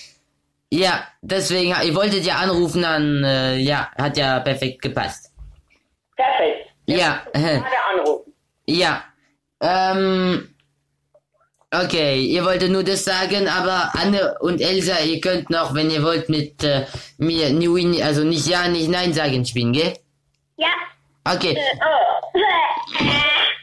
[0.70, 5.32] Ja, deswegen, ihr wolltet ja anrufen, dann, äh, ja, hat ja perfekt gepasst.
[6.16, 6.68] Perfekt.
[6.86, 8.34] Ja, Gerade anrufen.
[8.66, 9.04] ja.
[9.60, 10.54] Ähm,
[11.72, 16.02] okay, ihr wolltet nur das sagen, aber Anne und Elsa, ihr könnt noch, wenn ihr
[16.02, 16.86] wollt, mit äh,
[17.18, 19.94] mir, nie, nie, also nicht Ja, nicht Nein sagen spielen, gell?
[20.56, 20.72] Ja.
[21.24, 21.56] Okay.
[21.80, 22.38] Oh.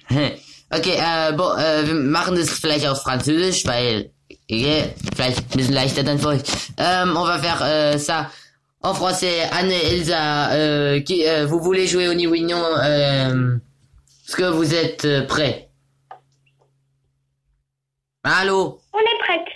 [0.72, 4.10] Okay, äh, bon, äh, wir machen das vielleicht auf Französisch, weil,
[4.49, 6.41] yeah, vielleicht ein bisschen leichter dann für euch.
[6.78, 8.30] Ähm, on va faire euh, ça
[8.82, 9.47] en français.
[9.51, 13.58] Anne Elsa, euh, qui, euh, vous voulez jouer au Niwignon euh,
[14.28, 15.64] Est-ce que vous êtes euh, prêts
[18.28, 19.48] Allô On est prête.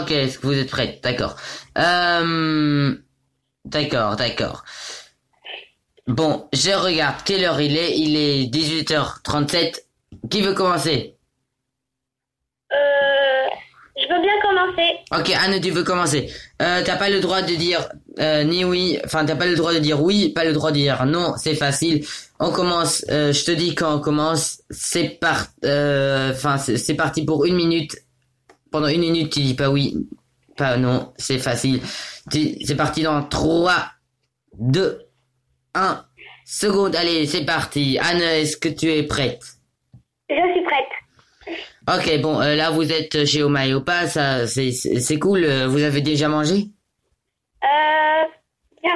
[0.00, 1.34] Ok, est-ce que vous êtes prêts D'accord.
[1.76, 2.94] Euh,
[3.64, 4.64] d'accord, d'accord.
[6.06, 7.98] Bon, je regarde quelle heure il est.
[7.98, 9.80] Il est 18h37.
[10.30, 11.16] Qui veut commencer?
[12.72, 13.15] Euh,
[14.08, 14.98] je veux bien commencer.
[15.12, 16.30] Ok, Anne, tu veux commencer.
[16.62, 17.88] Euh, t'as pas le droit de dire
[18.18, 20.76] euh, ni oui, enfin t'as pas le droit de dire oui, pas le droit de
[20.76, 22.04] dire non, c'est facile.
[22.38, 27.24] On commence, euh, je te dis quand on commence, c'est part, euh, enfin c'est parti
[27.24, 27.96] pour une minute.
[28.70, 29.94] Pendant une minute, tu dis pas oui,
[30.56, 31.80] pas non, c'est facile.
[32.30, 33.74] C'est parti dans 3,
[34.58, 34.98] 2,
[35.74, 36.04] 1,
[36.44, 36.96] secondes.
[36.96, 37.98] Allez, c'est parti.
[38.00, 39.42] Anne, est-ce que tu es prête?
[40.28, 40.85] Je suis prête.
[41.88, 45.44] Ok, bon, euh, là vous êtes chez Omayopa, ça, c'est, cool.
[45.44, 46.66] euh, Vous avez déjà mangé?
[47.62, 48.22] Euh,
[48.82, 48.88] bah,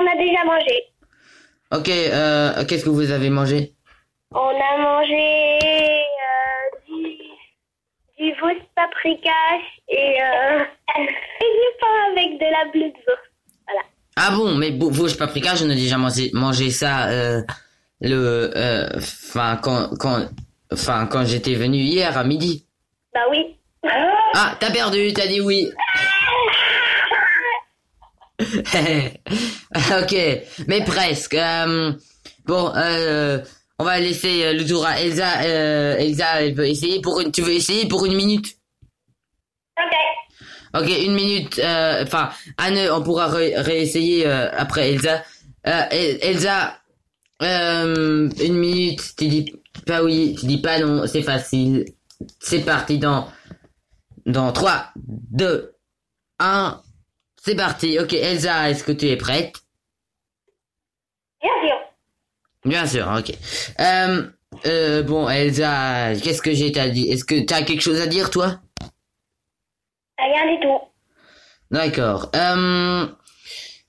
[0.00, 0.84] on a déjà mangé.
[1.74, 3.74] Ok, euh, qu'est-ce que vous avez mangé?
[4.32, 9.30] On a mangé euh, du, du veau paprika
[9.88, 10.60] et, euh,
[10.98, 13.32] et du pain avec de la blutwurst.
[13.66, 13.82] Voilà.
[14.16, 17.08] Ah bon, mais Vosges paprika, j'en ai déjà mangé, mangé ça
[18.00, 18.52] le,
[18.96, 20.28] enfin quand, quand,
[20.72, 22.66] enfin quand j'étais venu hier à midi.
[23.14, 23.56] Bah oui.
[24.34, 25.70] Ah, t'as perdu, t'as dit oui.
[28.40, 30.14] ok,
[30.66, 31.34] mais presque.
[31.34, 31.92] euh,
[32.44, 33.38] bon, euh,
[33.78, 35.40] on va laisser euh, le tour à Elsa.
[35.42, 37.32] Euh, Elsa, elle essayer pour une.
[37.32, 38.56] Tu veux essayer pour une minute?
[39.78, 40.82] Ok.
[40.82, 41.58] Ok, une minute.
[42.02, 45.22] Enfin, Anne, on pourra ré- réessayer après Elsa.
[45.64, 46.78] El- Elsa,
[47.40, 49.00] une minute.
[49.16, 49.54] Tu dis
[49.84, 51.06] pas oui, tu dis pas non.
[51.06, 51.84] C'est facile.
[52.40, 53.28] C'est parti dans
[54.24, 55.74] dans 3, 2,
[56.38, 56.82] 1.
[57.42, 57.98] C'est parti.
[57.98, 59.54] Ok, Elsa, est-ce que tu es prête?
[61.40, 61.76] Bien sûr.
[62.64, 63.32] Bien sûr, ok.
[63.80, 64.22] Euh,
[64.66, 68.06] euh, bon, Elsa, qu'est-ce que j'ai à dire Est-ce que tu as quelque chose à
[68.06, 68.60] dire, toi?
[70.18, 70.78] Rien du tout.
[71.70, 72.30] D'accord.
[72.34, 73.06] Euh,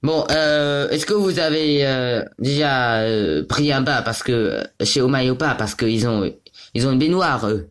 [0.04, 4.64] bon, euh, est-ce que vous avez euh, déjà euh, pris un bain parce que euh,
[4.86, 6.32] chez Omayopa parce qu'ils ont
[6.74, 7.70] ils ont une baignoire eux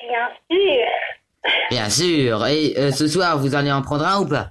[0.00, 0.86] Bien sûr.
[1.70, 2.46] Bien sûr.
[2.46, 4.50] Et euh, ce soir vous allez en prendre un ou pas?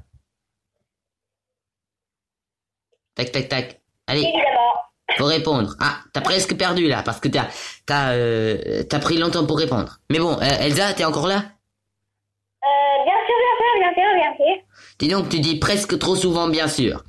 [3.16, 3.82] Tac tac tac.
[4.08, 4.74] Allez, Évidemment.
[5.18, 5.76] faut répondre.
[5.82, 7.48] Ah, t'as presque perdu là parce que t'as
[7.86, 10.00] t'as euh, t'as pris longtemps pour répondre.
[10.10, 11.36] Mais bon, euh, Elsa, t'es encore là?
[12.64, 14.64] Euh, bien sûr, bien sûr, bien sûr, bien sûr.
[15.00, 17.04] Dis donc, tu dis presque trop souvent, bien sûr.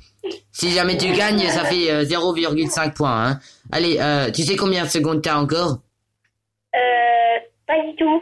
[0.51, 3.27] Si jamais tu gagnes, ça fait euh, 0,5 points.
[3.27, 3.39] Hein.
[3.71, 5.79] Allez, euh, tu sais combien de secondes t'as encore?
[6.73, 8.21] Euh, pas du tout.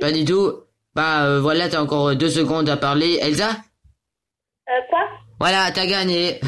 [0.00, 0.52] Pas du tout?
[0.94, 3.18] Bah euh, voilà, t'as encore euh, deux secondes à parler.
[3.20, 3.50] Elsa?
[4.68, 5.00] Euh, quoi?
[5.40, 6.40] Voilà, t'as gagné.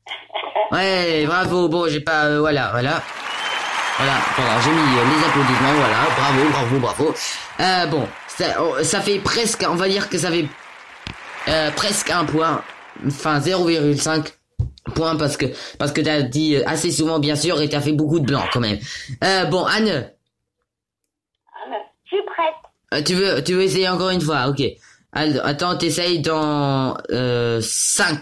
[0.72, 1.68] ouais, bravo.
[1.68, 2.26] Bon, j'ai pas...
[2.26, 3.02] euh, voilà, voilà.
[3.96, 5.96] Voilà, voilà, j'ai mis euh, les applaudissements, voilà.
[6.16, 7.14] Bravo, bravo, bravo.
[7.60, 9.64] Euh, bon, ça, oh, ça fait presque...
[9.68, 10.46] On va dire que ça fait
[11.48, 12.62] euh, presque un point.
[13.06, 14.32] Enfin, 0,5
[14.94, 15.46] point parce que
[15.78, 18.44] parce que t'as dit euh, assez souvent bien sûr et t'as fait beaucoup de blanc
[18.52, 18.78] quand même.
[19.24, 20.10] Euh, bon, Anne,
[22.04, 22.54] Je suis prête?
[22.94, 24.62] euh, tu veux tu veux essayer encore une fois, ok.
[25.12, 28.18] Attends, t'essayes dans euh, 5.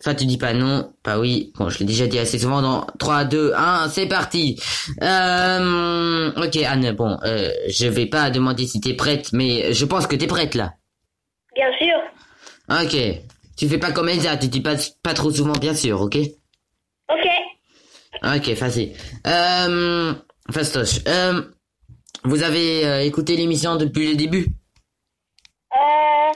[0.00, 1.52] Enfin, tu dis pas non, pas oui.
[1.58, 4.58] Bon, je l'ai déjà dit assez souvent dans 3, 2, 1, c'est parti.
[5.02, 10.06] Euh, ok, Anne, bon, euh, je vais pas demander si t'es prête, mais je pense
[10.06, 10.72] que t'es prête là.
[11.54, 11.98] Bien sûr.
[12.70, 12.96] Ok.
[13.56, 16.16] Tu fais pas comme Elsa, tu dis pas, pas trop souvent, bien sûr, ok?
[17.12, 17.26] Ok.
[18.22, 18.92] Ok, facile.
[19.26, 20.14] Euh,
[20.50, 21.00] fastoche.
[21.06, 21.42] Euh,
[22.24, 24.46] vous avez euh, écouté l'émission depuis le début?
[25.76, 26.32] Euh,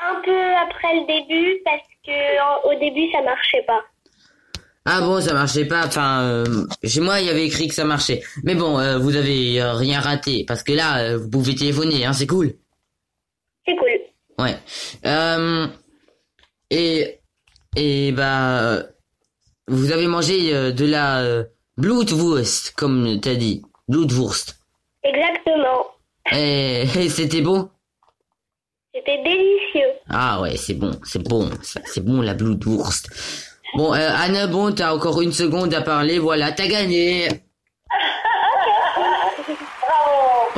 [0.00, 3.80] un peu après le début, parce que en- au début, ça marchait pas.
[4.84, 5.86] Ah bon, ça marchait pas?
[5.86, 8.22] Enfin, euh, chez moi, il y avait écrit que ça marchait.
[8.44, 12.06] Mais bon, euh, vous avez euh, rien raté parce que là, euh, vous pouvez téléphoner,
[12.06, 12.54] hein, c'est cool.
[13.66, 14.00] C'est cool.
[14.38, 14.56] Ouais.
[15.04, 15.66] Euh,
[16.70, 17.18] et
[17.76, 18.82] et bah,
[19.66, 21.44] vous avez mangé euh, de la euh,
[21.76, 24.58] Blutwurst, comme t'as dit, Blutwurst.
[25.02, 25.86] Exactement.
[26.32, 27.70] Et, et c'était bon?
[28.94, 29.92] C'était délicieux.
[30.08, 33.08] Ah ouais, c'est bon, c'est bon, c'est bon la Blutwurst.
[33.76, 37.28] Bon, euh, Anne, bon, t'as encore une seconde à parler, voilà, t'as gagné.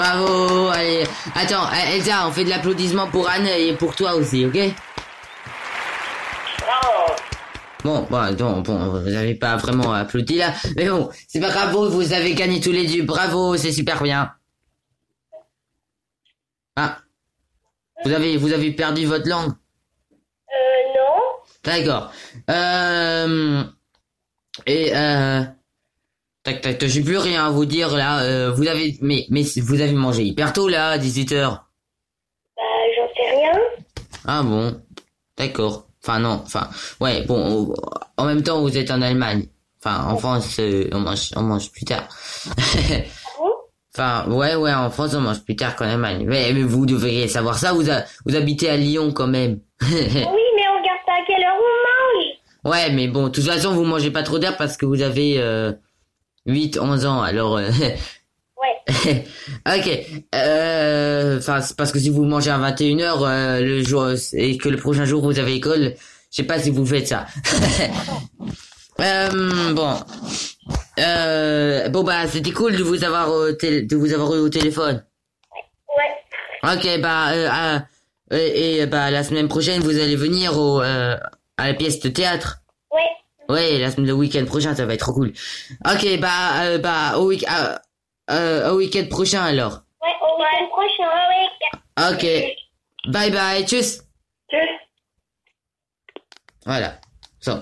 [0.00, 1.04] Bravo, allez.
[1.34, 4.56] Attends, euh, Elsa, on fait de l'applaudissement pour Anne et pour toi aussi, ok?
[7.84, 11.72] Bon, bon, non, bon, vous avez pas vraiment applaudi là, mais bon, c'est pas grave,
[11.72, 14.32] vous, vous avez gagné tous les deux, bravo, c'est super bien.
[16.76, 16.96] Ah,
[18.02, 19.52] vous avez, vous avez perdu votre langue?
[19.52, 21.20] Euh, non.
[21.62, 22.10] D'accord.
[22.48, 23.64] Euh,
[24.64, 25.42] et euh,
[26.60, 28.22] tac tac, j'ai plus rien à vous dire là.
[28.22, 32.62] Euh, vous avez, mais mais vous avez mangé hyper tôt là, 18 h Bah,
[32.96, 33.52] j'en sais rien.
[34.26, 34.80] Ah bon,
[35.38, 35.86] d'accord.
[36.02, 36.68] Enfin non, enfin
[37.00, 37.74] ouais, bon.
[38.16, 39.46] En même temps, vous êtes en Allemagne.
[39.82, 42.08] Enfin, en France, euh, on mange, on mange plus tard.
[43.38, 43.46] Bon?
[43.92, 46.24] Enfin, ouais, ouais, en France, on mange plus tard qu'en Allemagne.
[46.24, 47.72] Mais, mais vous devriez savoir ça.
[47.72, 49.58] Vous, a- vous habitez à Lyon quand même.
[49.82, 52.72] Oui, mais on regarde pas à quelle heure on mange.
[52.72, 55.40] Ouais, mais bon, de toute façon, vous mangez pas trop d'heures parce que vous avez
[55.40, 55.72] euh,
[56.46, 57.56] 8, 11 ans, alors...
[57.58, 57.70] euh,
[58.60, 59.24] Ouais.
[59.66, 64.68] ok, euh, enfin, parce que si vous mangez à 21h euh, le jour et que
[64.68, 65.94] le prochain jour vous avez école,
[66.30, 67.26] je sais pas si vous faites ça.
[69.00, 69.94] Euh, bon.
[70.98, 75.02] Euh, bon bah c'était cool de vous avoir au de vous avoir eu au téléphone.
[75.96, 76.74] Ouais.
[76.74, 77.84] Ok bah euh, ah,
[78.30, 81.16] et, et, bah la semaine prochaine vous allez venir au euh,
[81.56, 82.59] à la pièce de théâtre.
[83.50, 83.78] Ouais.
[83.78, 85.32] La semaine le week-end prochain ça va être trop cool.
[85.84, 87.76] Ok bah euh, bah au week euh,
[88.30, 89.82] euh, au week-end prochain alors.
[90.02, 91.10] Ouais, au week-end prochain.
[91.28, 92.12] Ouais.
[92.12, 93.12] Ok.
[93.12, 94.02] Bye bye tschüss.
[94.50, 94.70] Tschüss.
[96.64, 97.00] Voilà.
[97.40, 97.52] So.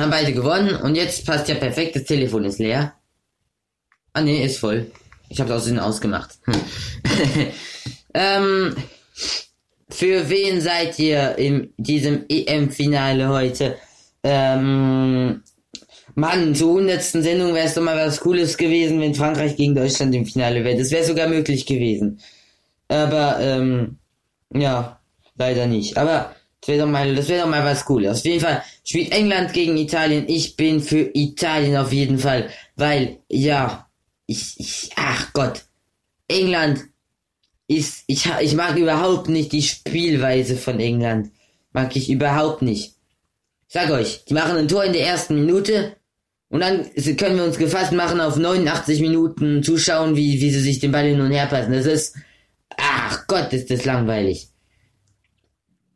[0.00, 2.94] Haben beide gewonnen und jetzt passt ja perfekt, das Telefon ist leer.
[4.14, 4.90] Ah nee, ist voll.
[5.28, 6.38] Ich habe aus Sinn ausgemacht.
[6.46, 6.54] Hm.
[8.14, 8.76] ähm,
[9.90, 13.76] für wen seid ihr in diesem EM-Finale heute?
[14.22, 15.42] Ähm,
[16.14, 20.14] Mann, zur hundertsten Sendung wäre es doch mal was Cooles gewesen, wenn Frankreich gegen Deutschland
[20.14, 20.78] im Finale wäre.
[20.78, 22.20] Das wäre sogar möglich gewesen.
[22.88, 23.98] Aber, ähm,
[24.52, 25.00] ja,
[25.36, 25.96] leider nicht.
[25.96, 28.18] Aber das wäre doch mal, doch mal was Cooles.
[28.18, 30.24] Auf jeden Fall spielt England gegen Italien.
[30.28, 33.88] Ich bin für Italien auf jeden Fall, weil ja,
[34.26, 35.64] ich, ich, ach Gott,
[36.28, 36.84] England
[37.66, 41.30] ist, ich, ich mag überhaupt nicht die Spielweise von England.
[41.72, 42.96] Mag ich überhaupt nicht.
[43.72, 45.94] Sag euch, die machen ein Tor in der ersten Minute
[46.48, 50.80] und dann können wir uns gefasst machen auf 89 Minuten zuschauen, wie, wie sie sich
[50.80, 51.72] den Ball hin und her passen.
[51.72, 52.16] Das ist,
[52.76, 54.48] ach Gott, ist das langweilig.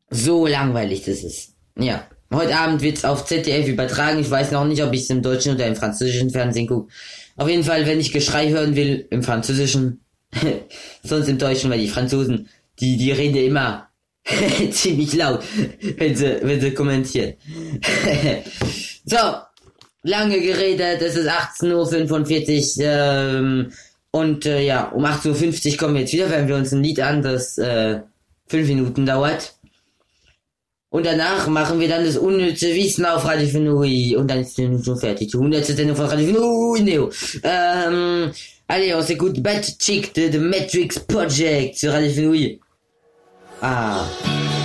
[0.08, 1.54] So langweilig das ist.
[1.76, 2.06] Ja.
[2.32, 4.20] Heute Abend wird's auf ZDF übertragen.
[4.20, 6.92] Ich weiß noch nicht, ob ich es im deutschen oder im französischen Fernsehen gucke.
[7.36, 10.04] Auf jeden Fall, wenn ich Geschrei hören will, im französischen.
[11.02, 12.48] Sonst im deutschen, weil die Franzosen,
[12.78, 13.88] die, die reden immer
[14.70, 15.42] ziemlich laut,
[15.96, 17.34] wenn sie, wenn sie kommentieren.
[19.04, 19.16] so.
[20.06, 23.72] Lange geredet, es ist 18.45 Uhr, ähm,
[24.10, 27.00] und äh, ja, um 18.50 Uhr kommen wir jetzt wieder, hören wir uns ein Lied
[27.00, 28.00] an, das äh,
[28.46, 29.54] fünf Minuten dauert.
[30.90, 34.14] Und danach machen wir dann das unnütze Wissen auf Radio Fenui.
[34.14, 35.32] Und dann ist die schon fertig.
[35.32, 37.10] Die hundertste Sendung von Radio Fenui Neo.
[37.42, 38.30] Ähm,
[38.68, 42.60] allez, on s'écoute Bad Chick de The Matrix Project sur Radio Fenouille.
[43.66, 44.04] Ah,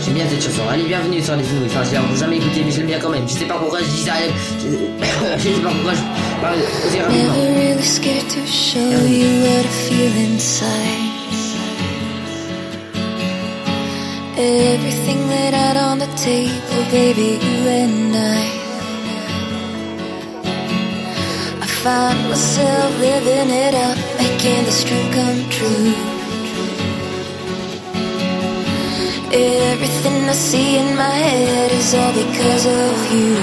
[0.03, 0.63] j'aime bien cette chanson.
[0.69, 1.67] Allez, bienvenue sur Radio Fenouille.
[1.67, 3.25] Enfin, je l'ai jamais écouté, mais je l'aime bien quand même.
[3.29, 4.11] Je sais pas pourquoi je dis ça.
[4.59, 4.67] Je,
[5.37, 7.33] je sais pas pourquoi je parle aussi rapidement.
[7.33, 11.07] Never really scared to show you what I feel inside.
[14.37, 18.43] Everything laid out on the table, baby, you and I.
[21.61, 26.18] I find myself living it up, making this dream come true.
[29.31, 33.35] Everything I see in my head is all because of you.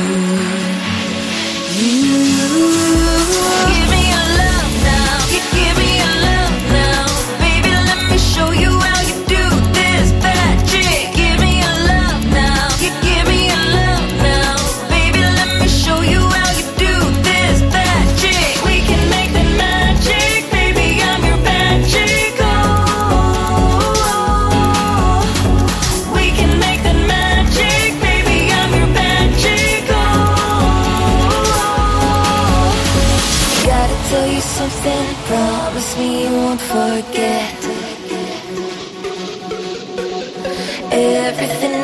[3.69, 4.06] Give me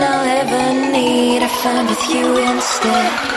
[0.03, 3.32] I'll ever need, I found with you instead.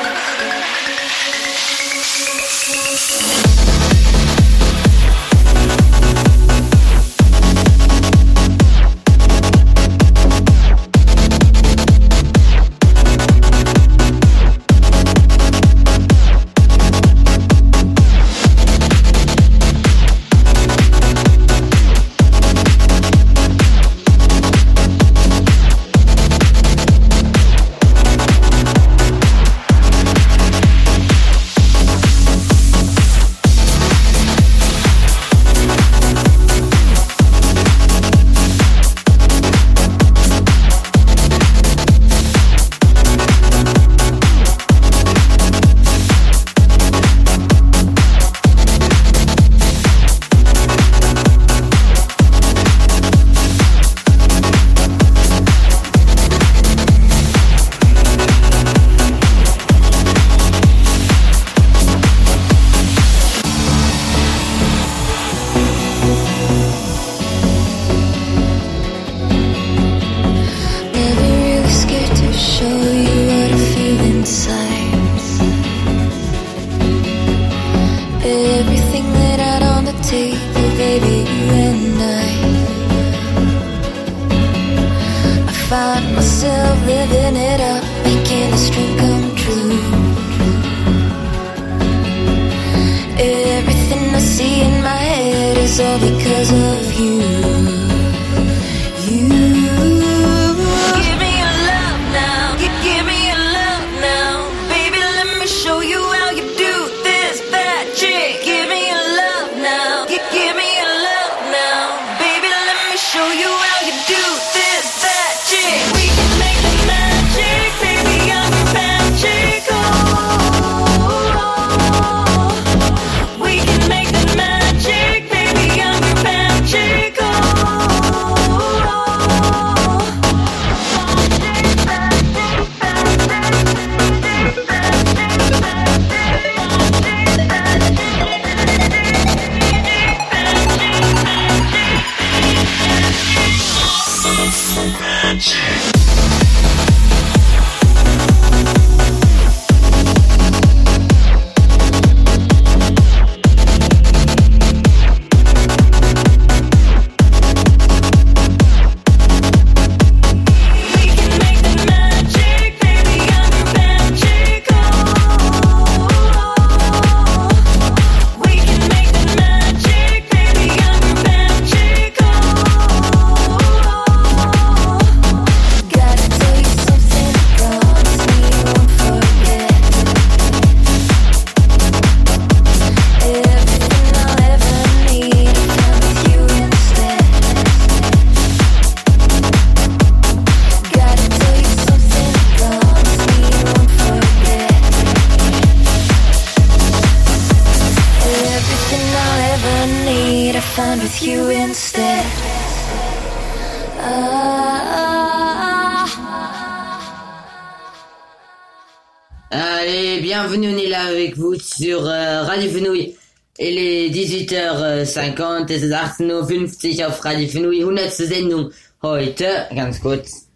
[215.18, 218.12] 18h50, es ist 18.50 Uhr auf Radio Fenouille, 100.
[218.12, 219.46] Sendung heute.
[219.74, 220.50] Ganz kurz.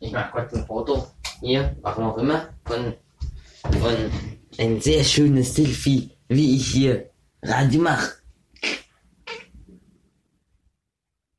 [0.00, 1.06] Ich mach kurz ein Foto.
[1.40, 2.48] Hier, warum auch immer.
[2.64, 2.94] Von,
[3.80, 3.94] von
[4.58, 7.10] ein sehr schönes Selfie, wie ich hier
[7.42, 8.12] Radio mache.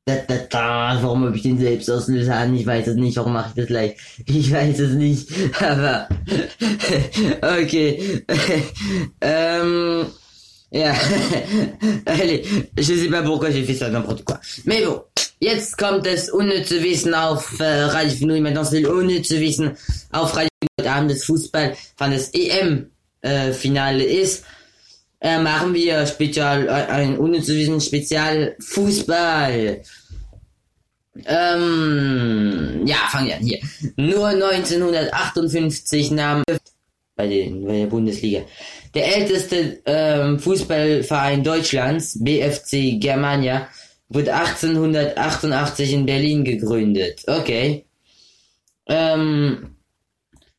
[0.05, 0.99] Da, da, da.
[1.01, 2.55] Warum habe ich den Selbstauslöser an?
[2.55, 3.17] Ich weiß es nicht.
[3.17, 3.97] Warum mache ich das gleich?
[4.25, 5.29] Ich weiß es nicht.
[5.61, 6.07] Aber
[10.71, 10.79] ok.
[10.79, 10.93] euh.
[12.05, 12.43] Allez,
[12.77, 14.39] je sais pas pourquoi j'ai fait ça n'importe quoi.
[14.65, 15.01] Mais bon,
[15.39, 18.41] jetzt kommt das unnütze Wissen auf äh, Radio Fenouille.
[18.41, 19.75] Maintenant c'est unnütze Wissen
[20.11, 20.49] auf Radio.
[20.79, 24.43] Heute Abend das Fußball, wann das EM-Finale ist.
[25.19, 29.81] Äh, machen wir spezial äh, ein unnützes Wissen Spezial Fußball.
[31.25, 33.59] Ähm, ja, fangen wir an hier.
[33.95, 36.43] Nur 1958 nahm
[37.17, 38.43] bei, den, bei der Bundesliga
[38.97, 43.67] der älteste ähm, Fußballverein Deutschlands, BFC Germania,
[44.09, 47.21] wurde 1888 in Berlin gegründet.
[47.27, 47.85] Okay.
[48.87, 49.75] Ähm,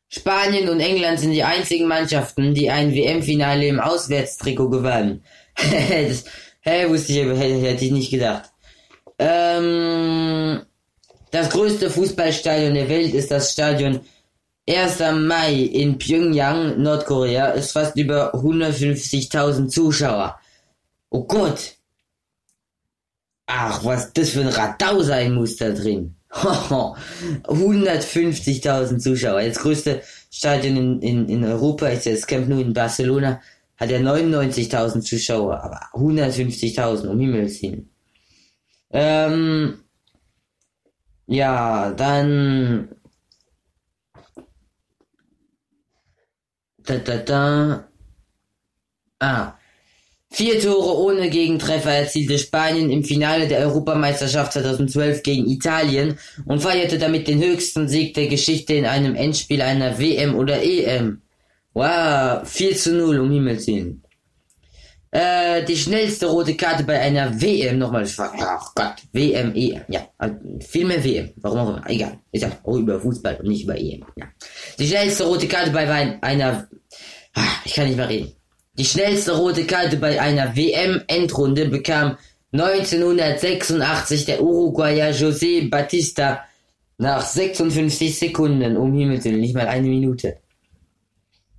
[0.07, 5.23] Spanien und England sind die einzigen Mannschaften, die ein WM-Finale im Auswärtstrikot gewannen.
[5.55, 8.49] hä, wusste ich, aber hätte, hätte ich nicht gedacht.
[9.17, 10.61] Ähm,
[11.31, 13.99] das größte Fußballstadion der Welt ist das Stadion
[14.69, 15.25] 1.
[15.25, 17.47] Mai in Pyongyang, Nordkorea.
[17.53, 20.39] Ist fast über 150.000 Zuschauer.
[21.09, 21.73] Oh Gott.
[23.47, 26.13] Ach, was das für ein Radau sein muss da drin.
[26.29, 29.41] 150.000 Zuschauer.
[29.41, 33.41] Das größte Stadion in, in, in Europa ist das Camp Nou in Barcelona.
[33.75, 37.89] Hat ja 99.000 Zuschauer, aber 150.000 um Himmels Willen.
[38.91, 39.79] Ähm,
[41.25, 42.98] ja, dann.
[46.89, 47.87] Da, da, da.
[49.19, 49.53] Ah.
[50.31, 56.97] Vier Tore ohne Gegentreffer erzielte Spanien im Finale der Europameisterschaft 2012 gegen Italien und feierte
[56.97, 61.21] damit den höchsten Sieg der Geschichte in einem Endspiel einer WM oder EM.
[61.73, 64.03] Wow, 4 zu 0, um Himmels Willen.
[65.11, 70.29] Äh, die schnellste rote Karte bei einer WM, nochmal, ach Gott, WM, EM, ja, äh,
[70.59, 73.75] viel mehr WM, warum auch immer, egal, ist ja auch über Fußball und nicht über
[73.75, 74.25] EM, ja.
[74.77, 76.67] Die schnellste rote Karte bei ein- einer,
[77.65, 78.33] ich kann nicht mehr reden.
[78.77, 82.17] Die schnellste rote Karte bei einer WM-Endrunde bekam
[82.51, 86.45] 1986 der Uruguayer José Batista
[86.97, 90.37] nach 56 Sekunden, um Himmels Willen, nicht mal eine Minute.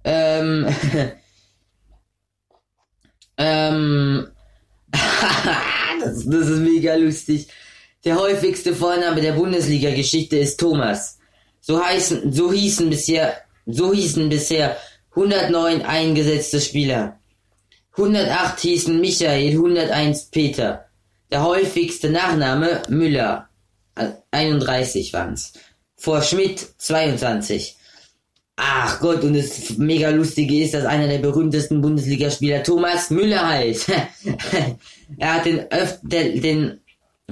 [0.04, 0.66] Ähm,
[3.36, 4.28] ähm,
[4.90, 7.48] das, das ist mega lustig.
[8.04, 11.18] Der häufigste Vorname der Bundesliga-Geschichte ist Thomas.
[11.60, 14.76] So heißen, so hießen bisher, so hießen bisher
[15.10, 17.18] 109 eingesetzte Spieler.
[17.92, 20.86] 108 hießen Michael, 101 Peter.
[21.30, 23.48] Der häufigste Nachname Müller.
[23.94, 25.52] Äh, 31 waren's.
[25.96, 27.76] Vor Schmidt 22.
[28.56, 33.88] Ach Gott, und das mega lustige ist, dass einer der berühmtesten Bundesligaspieler Thomas Müller heißt.
[35.18, 36.80] er hat den, öf den, den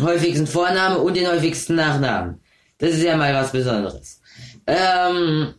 [0.00, 2.40] häufigsten Vornamen und den häufigsten Nachnamen.
[2.78, 4.20] Das ist ja mal was Besonderes.
[4.66, 5.54] Ähm,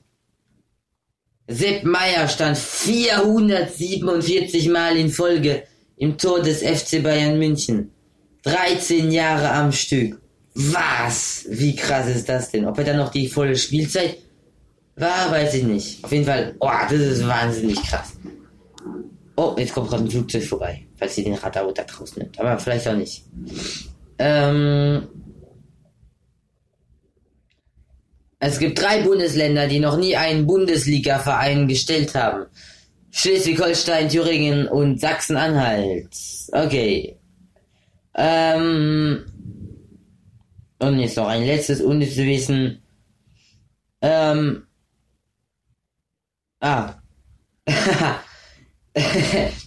[1.52, 5.64] Sepp Meier stand 447 Mal in Folge
[5.98, 7.90] im Tor des FC Bayern München.
[8.44, 10.22] 13 Jahre am Stück.
[10.54, 11.46] Was?
[11.50, 12.66] Wie krass ist das denn?
[12.66, 14.18] Ob er dann noch die volle Spielzeit
[14.96, 16.04] war, weiß ich nicht.
[16.04, 18.14] Auf jeden Fall, oh, das ist wahnsinnig krass.
[19.36, 22.40] Oh, jetzt kommt gerade ein Flugzeug vorbei, falls ihr den Radar da draußen nimmt.
[22.40, 23.24] Aber vielleicht auch nicht.
[24.20, 25.08] Ähm,
[28.40, 32.46] es gibt drei Bundesländer, die noch nie einen Bundesliga-Verein gestellt haben.
[33.12, 36.08] Schleswig-Holstein, Thüringen und Sachsen-Anhalt.
[36.52, 37.18] Okay.
[38.16, 39.26] Ähm,
[40.80, 42.82] und jetzt noch ein letztes unnützes Wissen.
[44.02, 44.64] Ähm,
[46.62, 46.94] ah.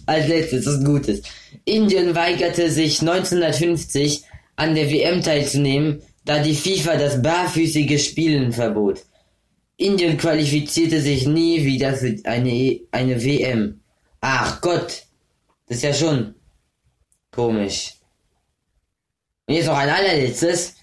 [0.05, 1.21] Als letztes, das ist ein gutes.
[1.65, 4.23] Indien weigerte sich 1950
[4.55, 9.03] an der WM teilzunehmen, da die FIFA das barfüßige Spielen verbot.
[9.77, 13.81] Indien qualifizierte sich nie wieder für eine, eine WM.
[14.21, 15.03] Ach Gott,
[15.67, 16.35] das ist ja schon
[17.31, 17.95] komisch.
[19.47, 20.75] Und jetzt noch ein allerletztes.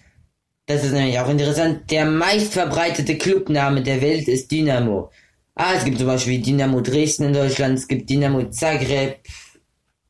[0.66, 1.90] Das ist nämlich auch interessant.
[1.90, 5.10] Der meistverbreitete Clubname der Welt ist Dynamo.
[5.54, 9.18] Ah, es gibt zum Beispiel Dynamo Dresden in Deutschland, es gibt Dynamo Zagreb,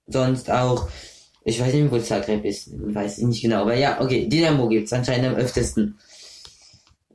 [0.07, 0.89] sonst auch
[1.45, 2.71] Ich weiß nicht, wo Zagreb ist.
[2.73, 3.63] Weiß ich nicht genau.
[3.63, 4.29] Aber ja, okay.
[4.29, 5.99] Dynamo gibt's anscheinend am öftesten.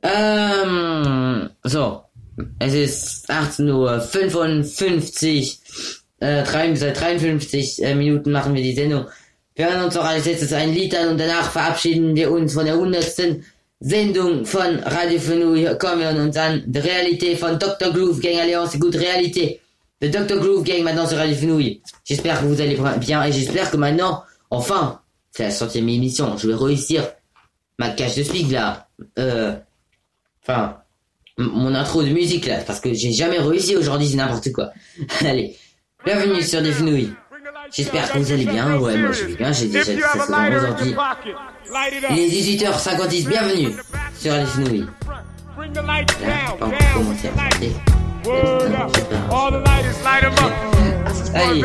[0.02, 2.02] Ähm, so.
[2.58, 5.58] Es ist 18.55
[6.20, 6.28] Uhr.
[6.28, 9.06] Äh, drei, seit 53 äh, Minuten machen wir die Sendung.
[9.54, 12.66] Wir hören uns noch als letztes ein Lied an und danach verabschieden wir uns von
[12.66, 13.42] der 100.
[13.80, 15.54] Sendung von Radio.
[15.54, 16.62] Hier kommen wir uns an.
[16.66, 17.92] Die Réalité von Dr.
[17.92, 19.60] Groove Gang Alliance, écoute réalité.
[20.02, 20.38] Le Dr.
[20.40, 21.58] Groove Gang maintenant sur Radio.
[22.04, 26.36] J'espère que vous allez bien et j'espère que maintenant, enfin, c'est la centième émission.
[26.36, 27.02] Je vais réussir
[27.78, 28.88] ma cage de speak là.
[29.18, 29.54] Euh,
[30.42, 30.78] enfin,
[31.38, 34.70] mon intro de musique là, parce que j'ai jamais réussi aujourd'hui, c'est n'importe quoi.
[35.20, 35.56] allez,
[36.04, 37.12] bienvenue sur des Fenouilles.
[37.72, 38.78] J'espère que vous allez bien.
[38.78, 40.94] Ouais, moi je vais bien, j'ai déjà dit ça aujourd'hui.
[42.10, 43.72] Il est 18h56, bienvenue
[44.18, 44.86] sur les Fenouilles.
[45.58, 48.05] Là, pas encore commencé à.
[51.34, 51.64] Allez,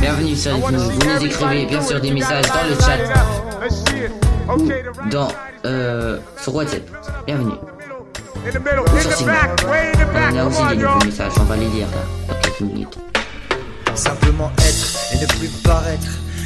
[0.00, 0.98] bienvenue sur les Fenouilles.
[0.98, 2.98] Vous nous écrivez bien sûr des messages dans le chat,
[5.10, 5.28] dans,
[5.64, 6.82] euh, sur WhatsApp.
[7.26, 7.54] Bienvenue.
[9.00, 9.56] Sur Signal.
[10.30, 12.98] On a aussi des nouveaux messages, on va les lire là, dans quelques minutes.
[13.94, 16.18] Simplement être et ne plus paraître.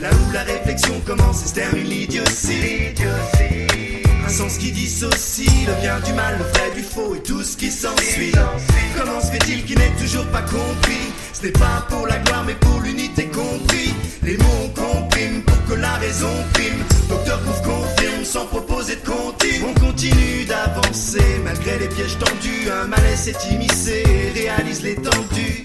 [0.00, 2.94] là où la réflexion commence et se termine l'idiotie.
[4.24, 7.56] Un sens qui dissocie le bien du mal, le vrai du faux et tout ce
[7.56, 8.32] qui s'ensuit.
[8.96, 11.12] Comment se fait-il qu'il n'ait toujours pas compris?
[11.32, 13.94] Ce n'est pas pour la gloire mais pour l'unité compris.
[14.22, 16.84] Les mots on comprime pour que la raison prime.
[17.08, 19.64] Docteur Groove confirme sans proposer de comptine.
[19.66, 22.70] On continue d'avancer malgré les pièges tendus.
[22.70, 25.64] Un malaise s'est immiscé et réalise l'étendue.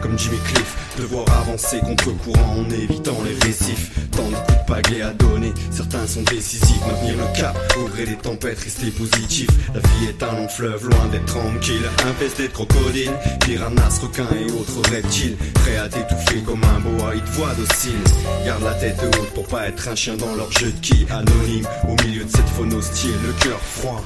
[0.00, 3.90] Comme Jimmy Cliff, devoir avancer contre courant en évitant les récifs.
[4.12, 8.06] Tant de coups de pagaie à donner, certains sont décisifs, maintenir le cap, au gré
[8.06, 9.48] des tempêtes, rester positif.
[9.74, 13.12] La vie est un long fleuve, loin d'être tranquille, infesté de crocodiles,
[13.44, 18.00] piranhas, requins et autres reptiles, prêts à t'étouffer comme un boa, ils te docile.
[18.46, 21.66] Garde la tête haute pour pas être un chien dans leur jeu de qui, anonyme,
[21.88, 24.02] au milieu de cette faune hostile, le cœur froid.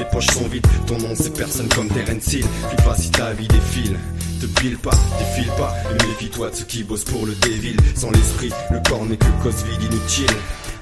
[0.00, 2.46] Tes poches sont vides, ton nom c'est personne comme Terence Hill.
[2.68, 3.98] Puis pas si ta vie défile.
[4.40, 7.76] Te pile pas, défile pas, et méfie-toi de ceux qui bossent pour le dévil.
[7.94, 10.34] Sans l'esprit, le corps n'est que cause vide inutile.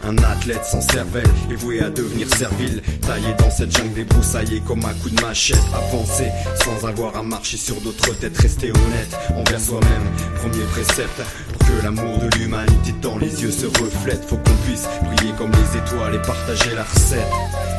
[0.04, 2.82] Un athlète sans cervelle est voué à devenir servile.
[3.02, 5.58] Taillé dans cette jungle débroussaillée comme un coup de machette.
[5.74, 6.30] Avancer
[6.64, 8.36] sans avoir à marcher sur d'autres têtes.
[8.38, 10.04] Rester honnête envers soi-même.
[10.36, 11.20] Premier précepte
[11.52, 14.24] pour que l'amour de l'humanité dans les yeux se reflète.
[14.28, 17.30] Faut qu'on puisse briller comme les étoiles et partager la recette.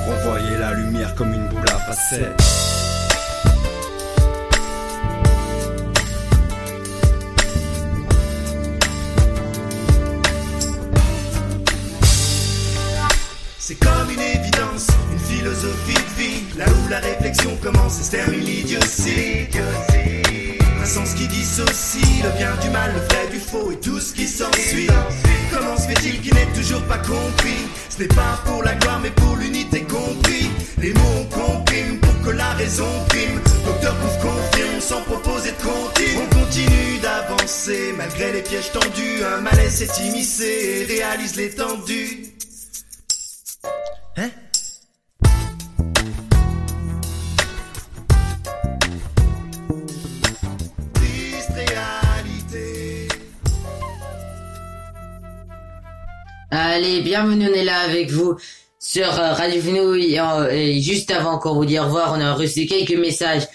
[0.07, 2.78] Renvoyer la lumière comme une boule à facettes.
[15.59, 19.47] Philosophie de vie, là où la réflexion commence et se termine l'idiotie.
[20.81, 24.13] Un sens qui dissocie le bien du mal, le vrai du faux et tout ce
[24.13, 24.87] qui s'ensuit.
[25.51, 27.67] Comment se fait-il qu'il n'ait toujours pas compris?
[27.89, 30.49] Ce n'est pas pour la gloire mais pour l'unité compris.
[30.77, 33.41] Les mots on comprime pour que la raison prime.
[33.65, 36.21] Docteur Groove confirme sans proposer de comptine.
[36.23, 39.23] On continue d'avancer malgré les pièges tendus.
[39.25, 42.27] Un malaise s'est immiscé et réalise l'étendue.
[44.15, 44.29] Hein?
[56.51, 58.35] Allez, bienvenue, on est là avec vous
[58.79, 60.15] sur euh, Radio Fenouil.
[60.15, 63.47] Et, euh, et juste avant qu'on vous dise au revoir, on a reçu quelques messages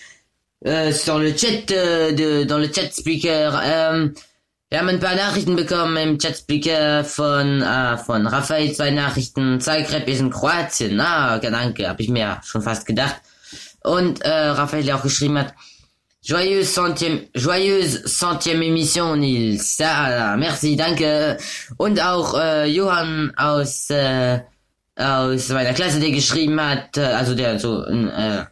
[0.64, 3.60] äh, sur le chat, äh, de, dans le Chat Speaker.
[3.64, 4.14] Ähm,
[4.70, 9.60] wir haben ein paar Nachrichten bekommen im Chat Speaker von, äh, von Raphael, zwei Nachrichten.
[9.60, 11.00] Zagreb ist in Kroatien.
[11.00, 13.16] Ah, danke, habe ich mir schon fast gedacht.
[13.82, 15.52] Und äh, Raphael der auch geschrieben hat,
[16.24, 19.60] Joyeuse centième, joyeuse centième émission, Nils.
[19.80, 21.36] Ah, merci, danke.
[21.76, 24.40] Und auch äh, Johann aus, äh,
[24.96, 28.44] aus meiner Klasse, der geschrieben hat, äh, also der so ein äh,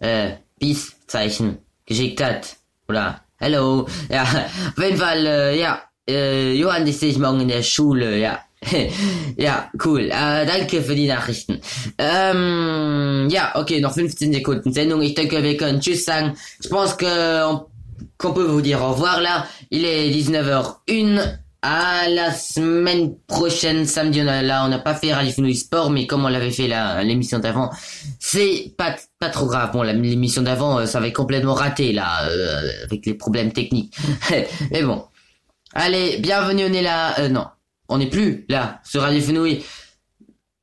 [0.00, 2.56] äh, Peace-Zeichen geschickt hat.
[2.88, 3.86] Oder Hello.
[4.10, 8.18] Ja, auf jeden Fall, äh, ja, äh, Johann, dich sehe ich morgen in der Schule,
[8.18, 8.40] ja.
[9.38, 10.10] ja, cool.
[10.10, 11.60] Äh, danke für die Nachrichten.
[11.98, 14.72] Ähm, ja, okay, noch 15 Sekunden.
[14.74, 17.66] Je pense que on-
[18.18, 19.46] qu'on peut vous dire au revoir là.
[19.70, 21.38] Il est 19h01.
[21.62, 25.90] À la semaine prochaine, samedi, on a, là, on n'a pas fait Radio Fenouil Sport,
[25.90, 27.70] mais comme on l'avait fait là, l'émission d'avant,
[28.20, 29.72] c'est pas, pas trop grave.
[29.72, 33.96] Bon, l'émission d'avant, euh, ça avait complètement raté là, euh, avec les problèmes techniques.
[34.70, 35.06] mais bon.
[35.72, 37.18] Allez, bienvenue, on est là.
[37.18, 37.46] Euh, non,
[37.88, 39.20] on n'est plus là sur Radio.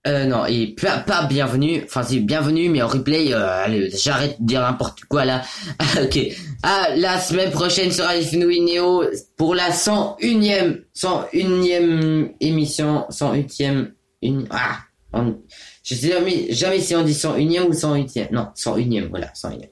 [0.06, 1.82] Euh, non, et pas, pas bienvenue.
[1.86, 5.44] Enfin, c'est bienvenue, mais en replay, euh, allez, j'arrête de dire n'importe quoi là.
[6.04, 6.20] ok.
[6.62, 9.06] Ah, la semaine prochaine sur Radio Fenouil Néo
[9.38, 14.80] pour la 101ème, 101ème émission, 101ème, une, ah,
[15.14, 15.38] on-
[15.86, 18.28] je sais jamais, jamais si on dit 101ème ou 108ème.
[18.34, 19.70] Non, 101ème, voilà, 101ème.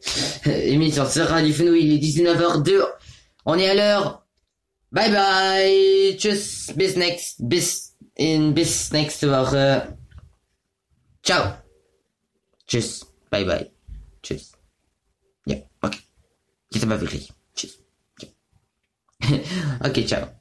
[0.65, 2.83] émission sur Radio Fenouil, il est 19h02.
[3.45, 4.20] On est à l'heure.
[4.91, 6.17] Bye bye.
[6.17, 6.73] Tschüss.
[6.75, 9.97] Bis next, bis, in, bis nächste Woche.
[11.23, 11.57] Ciao.
[12.67, 13.05] Tschüss.
[13.29, 13.71] Bye bye.
[14.21, 14.51] Tschüss.
[15.45, 15.99] Ja, okay.
[16.71, 17.31] Jetzt aber wirklich.
[17.55, 17.79] Tschüss.
[18.19, 18.27] Ja.
[19.87, 20.40] okay, ciao.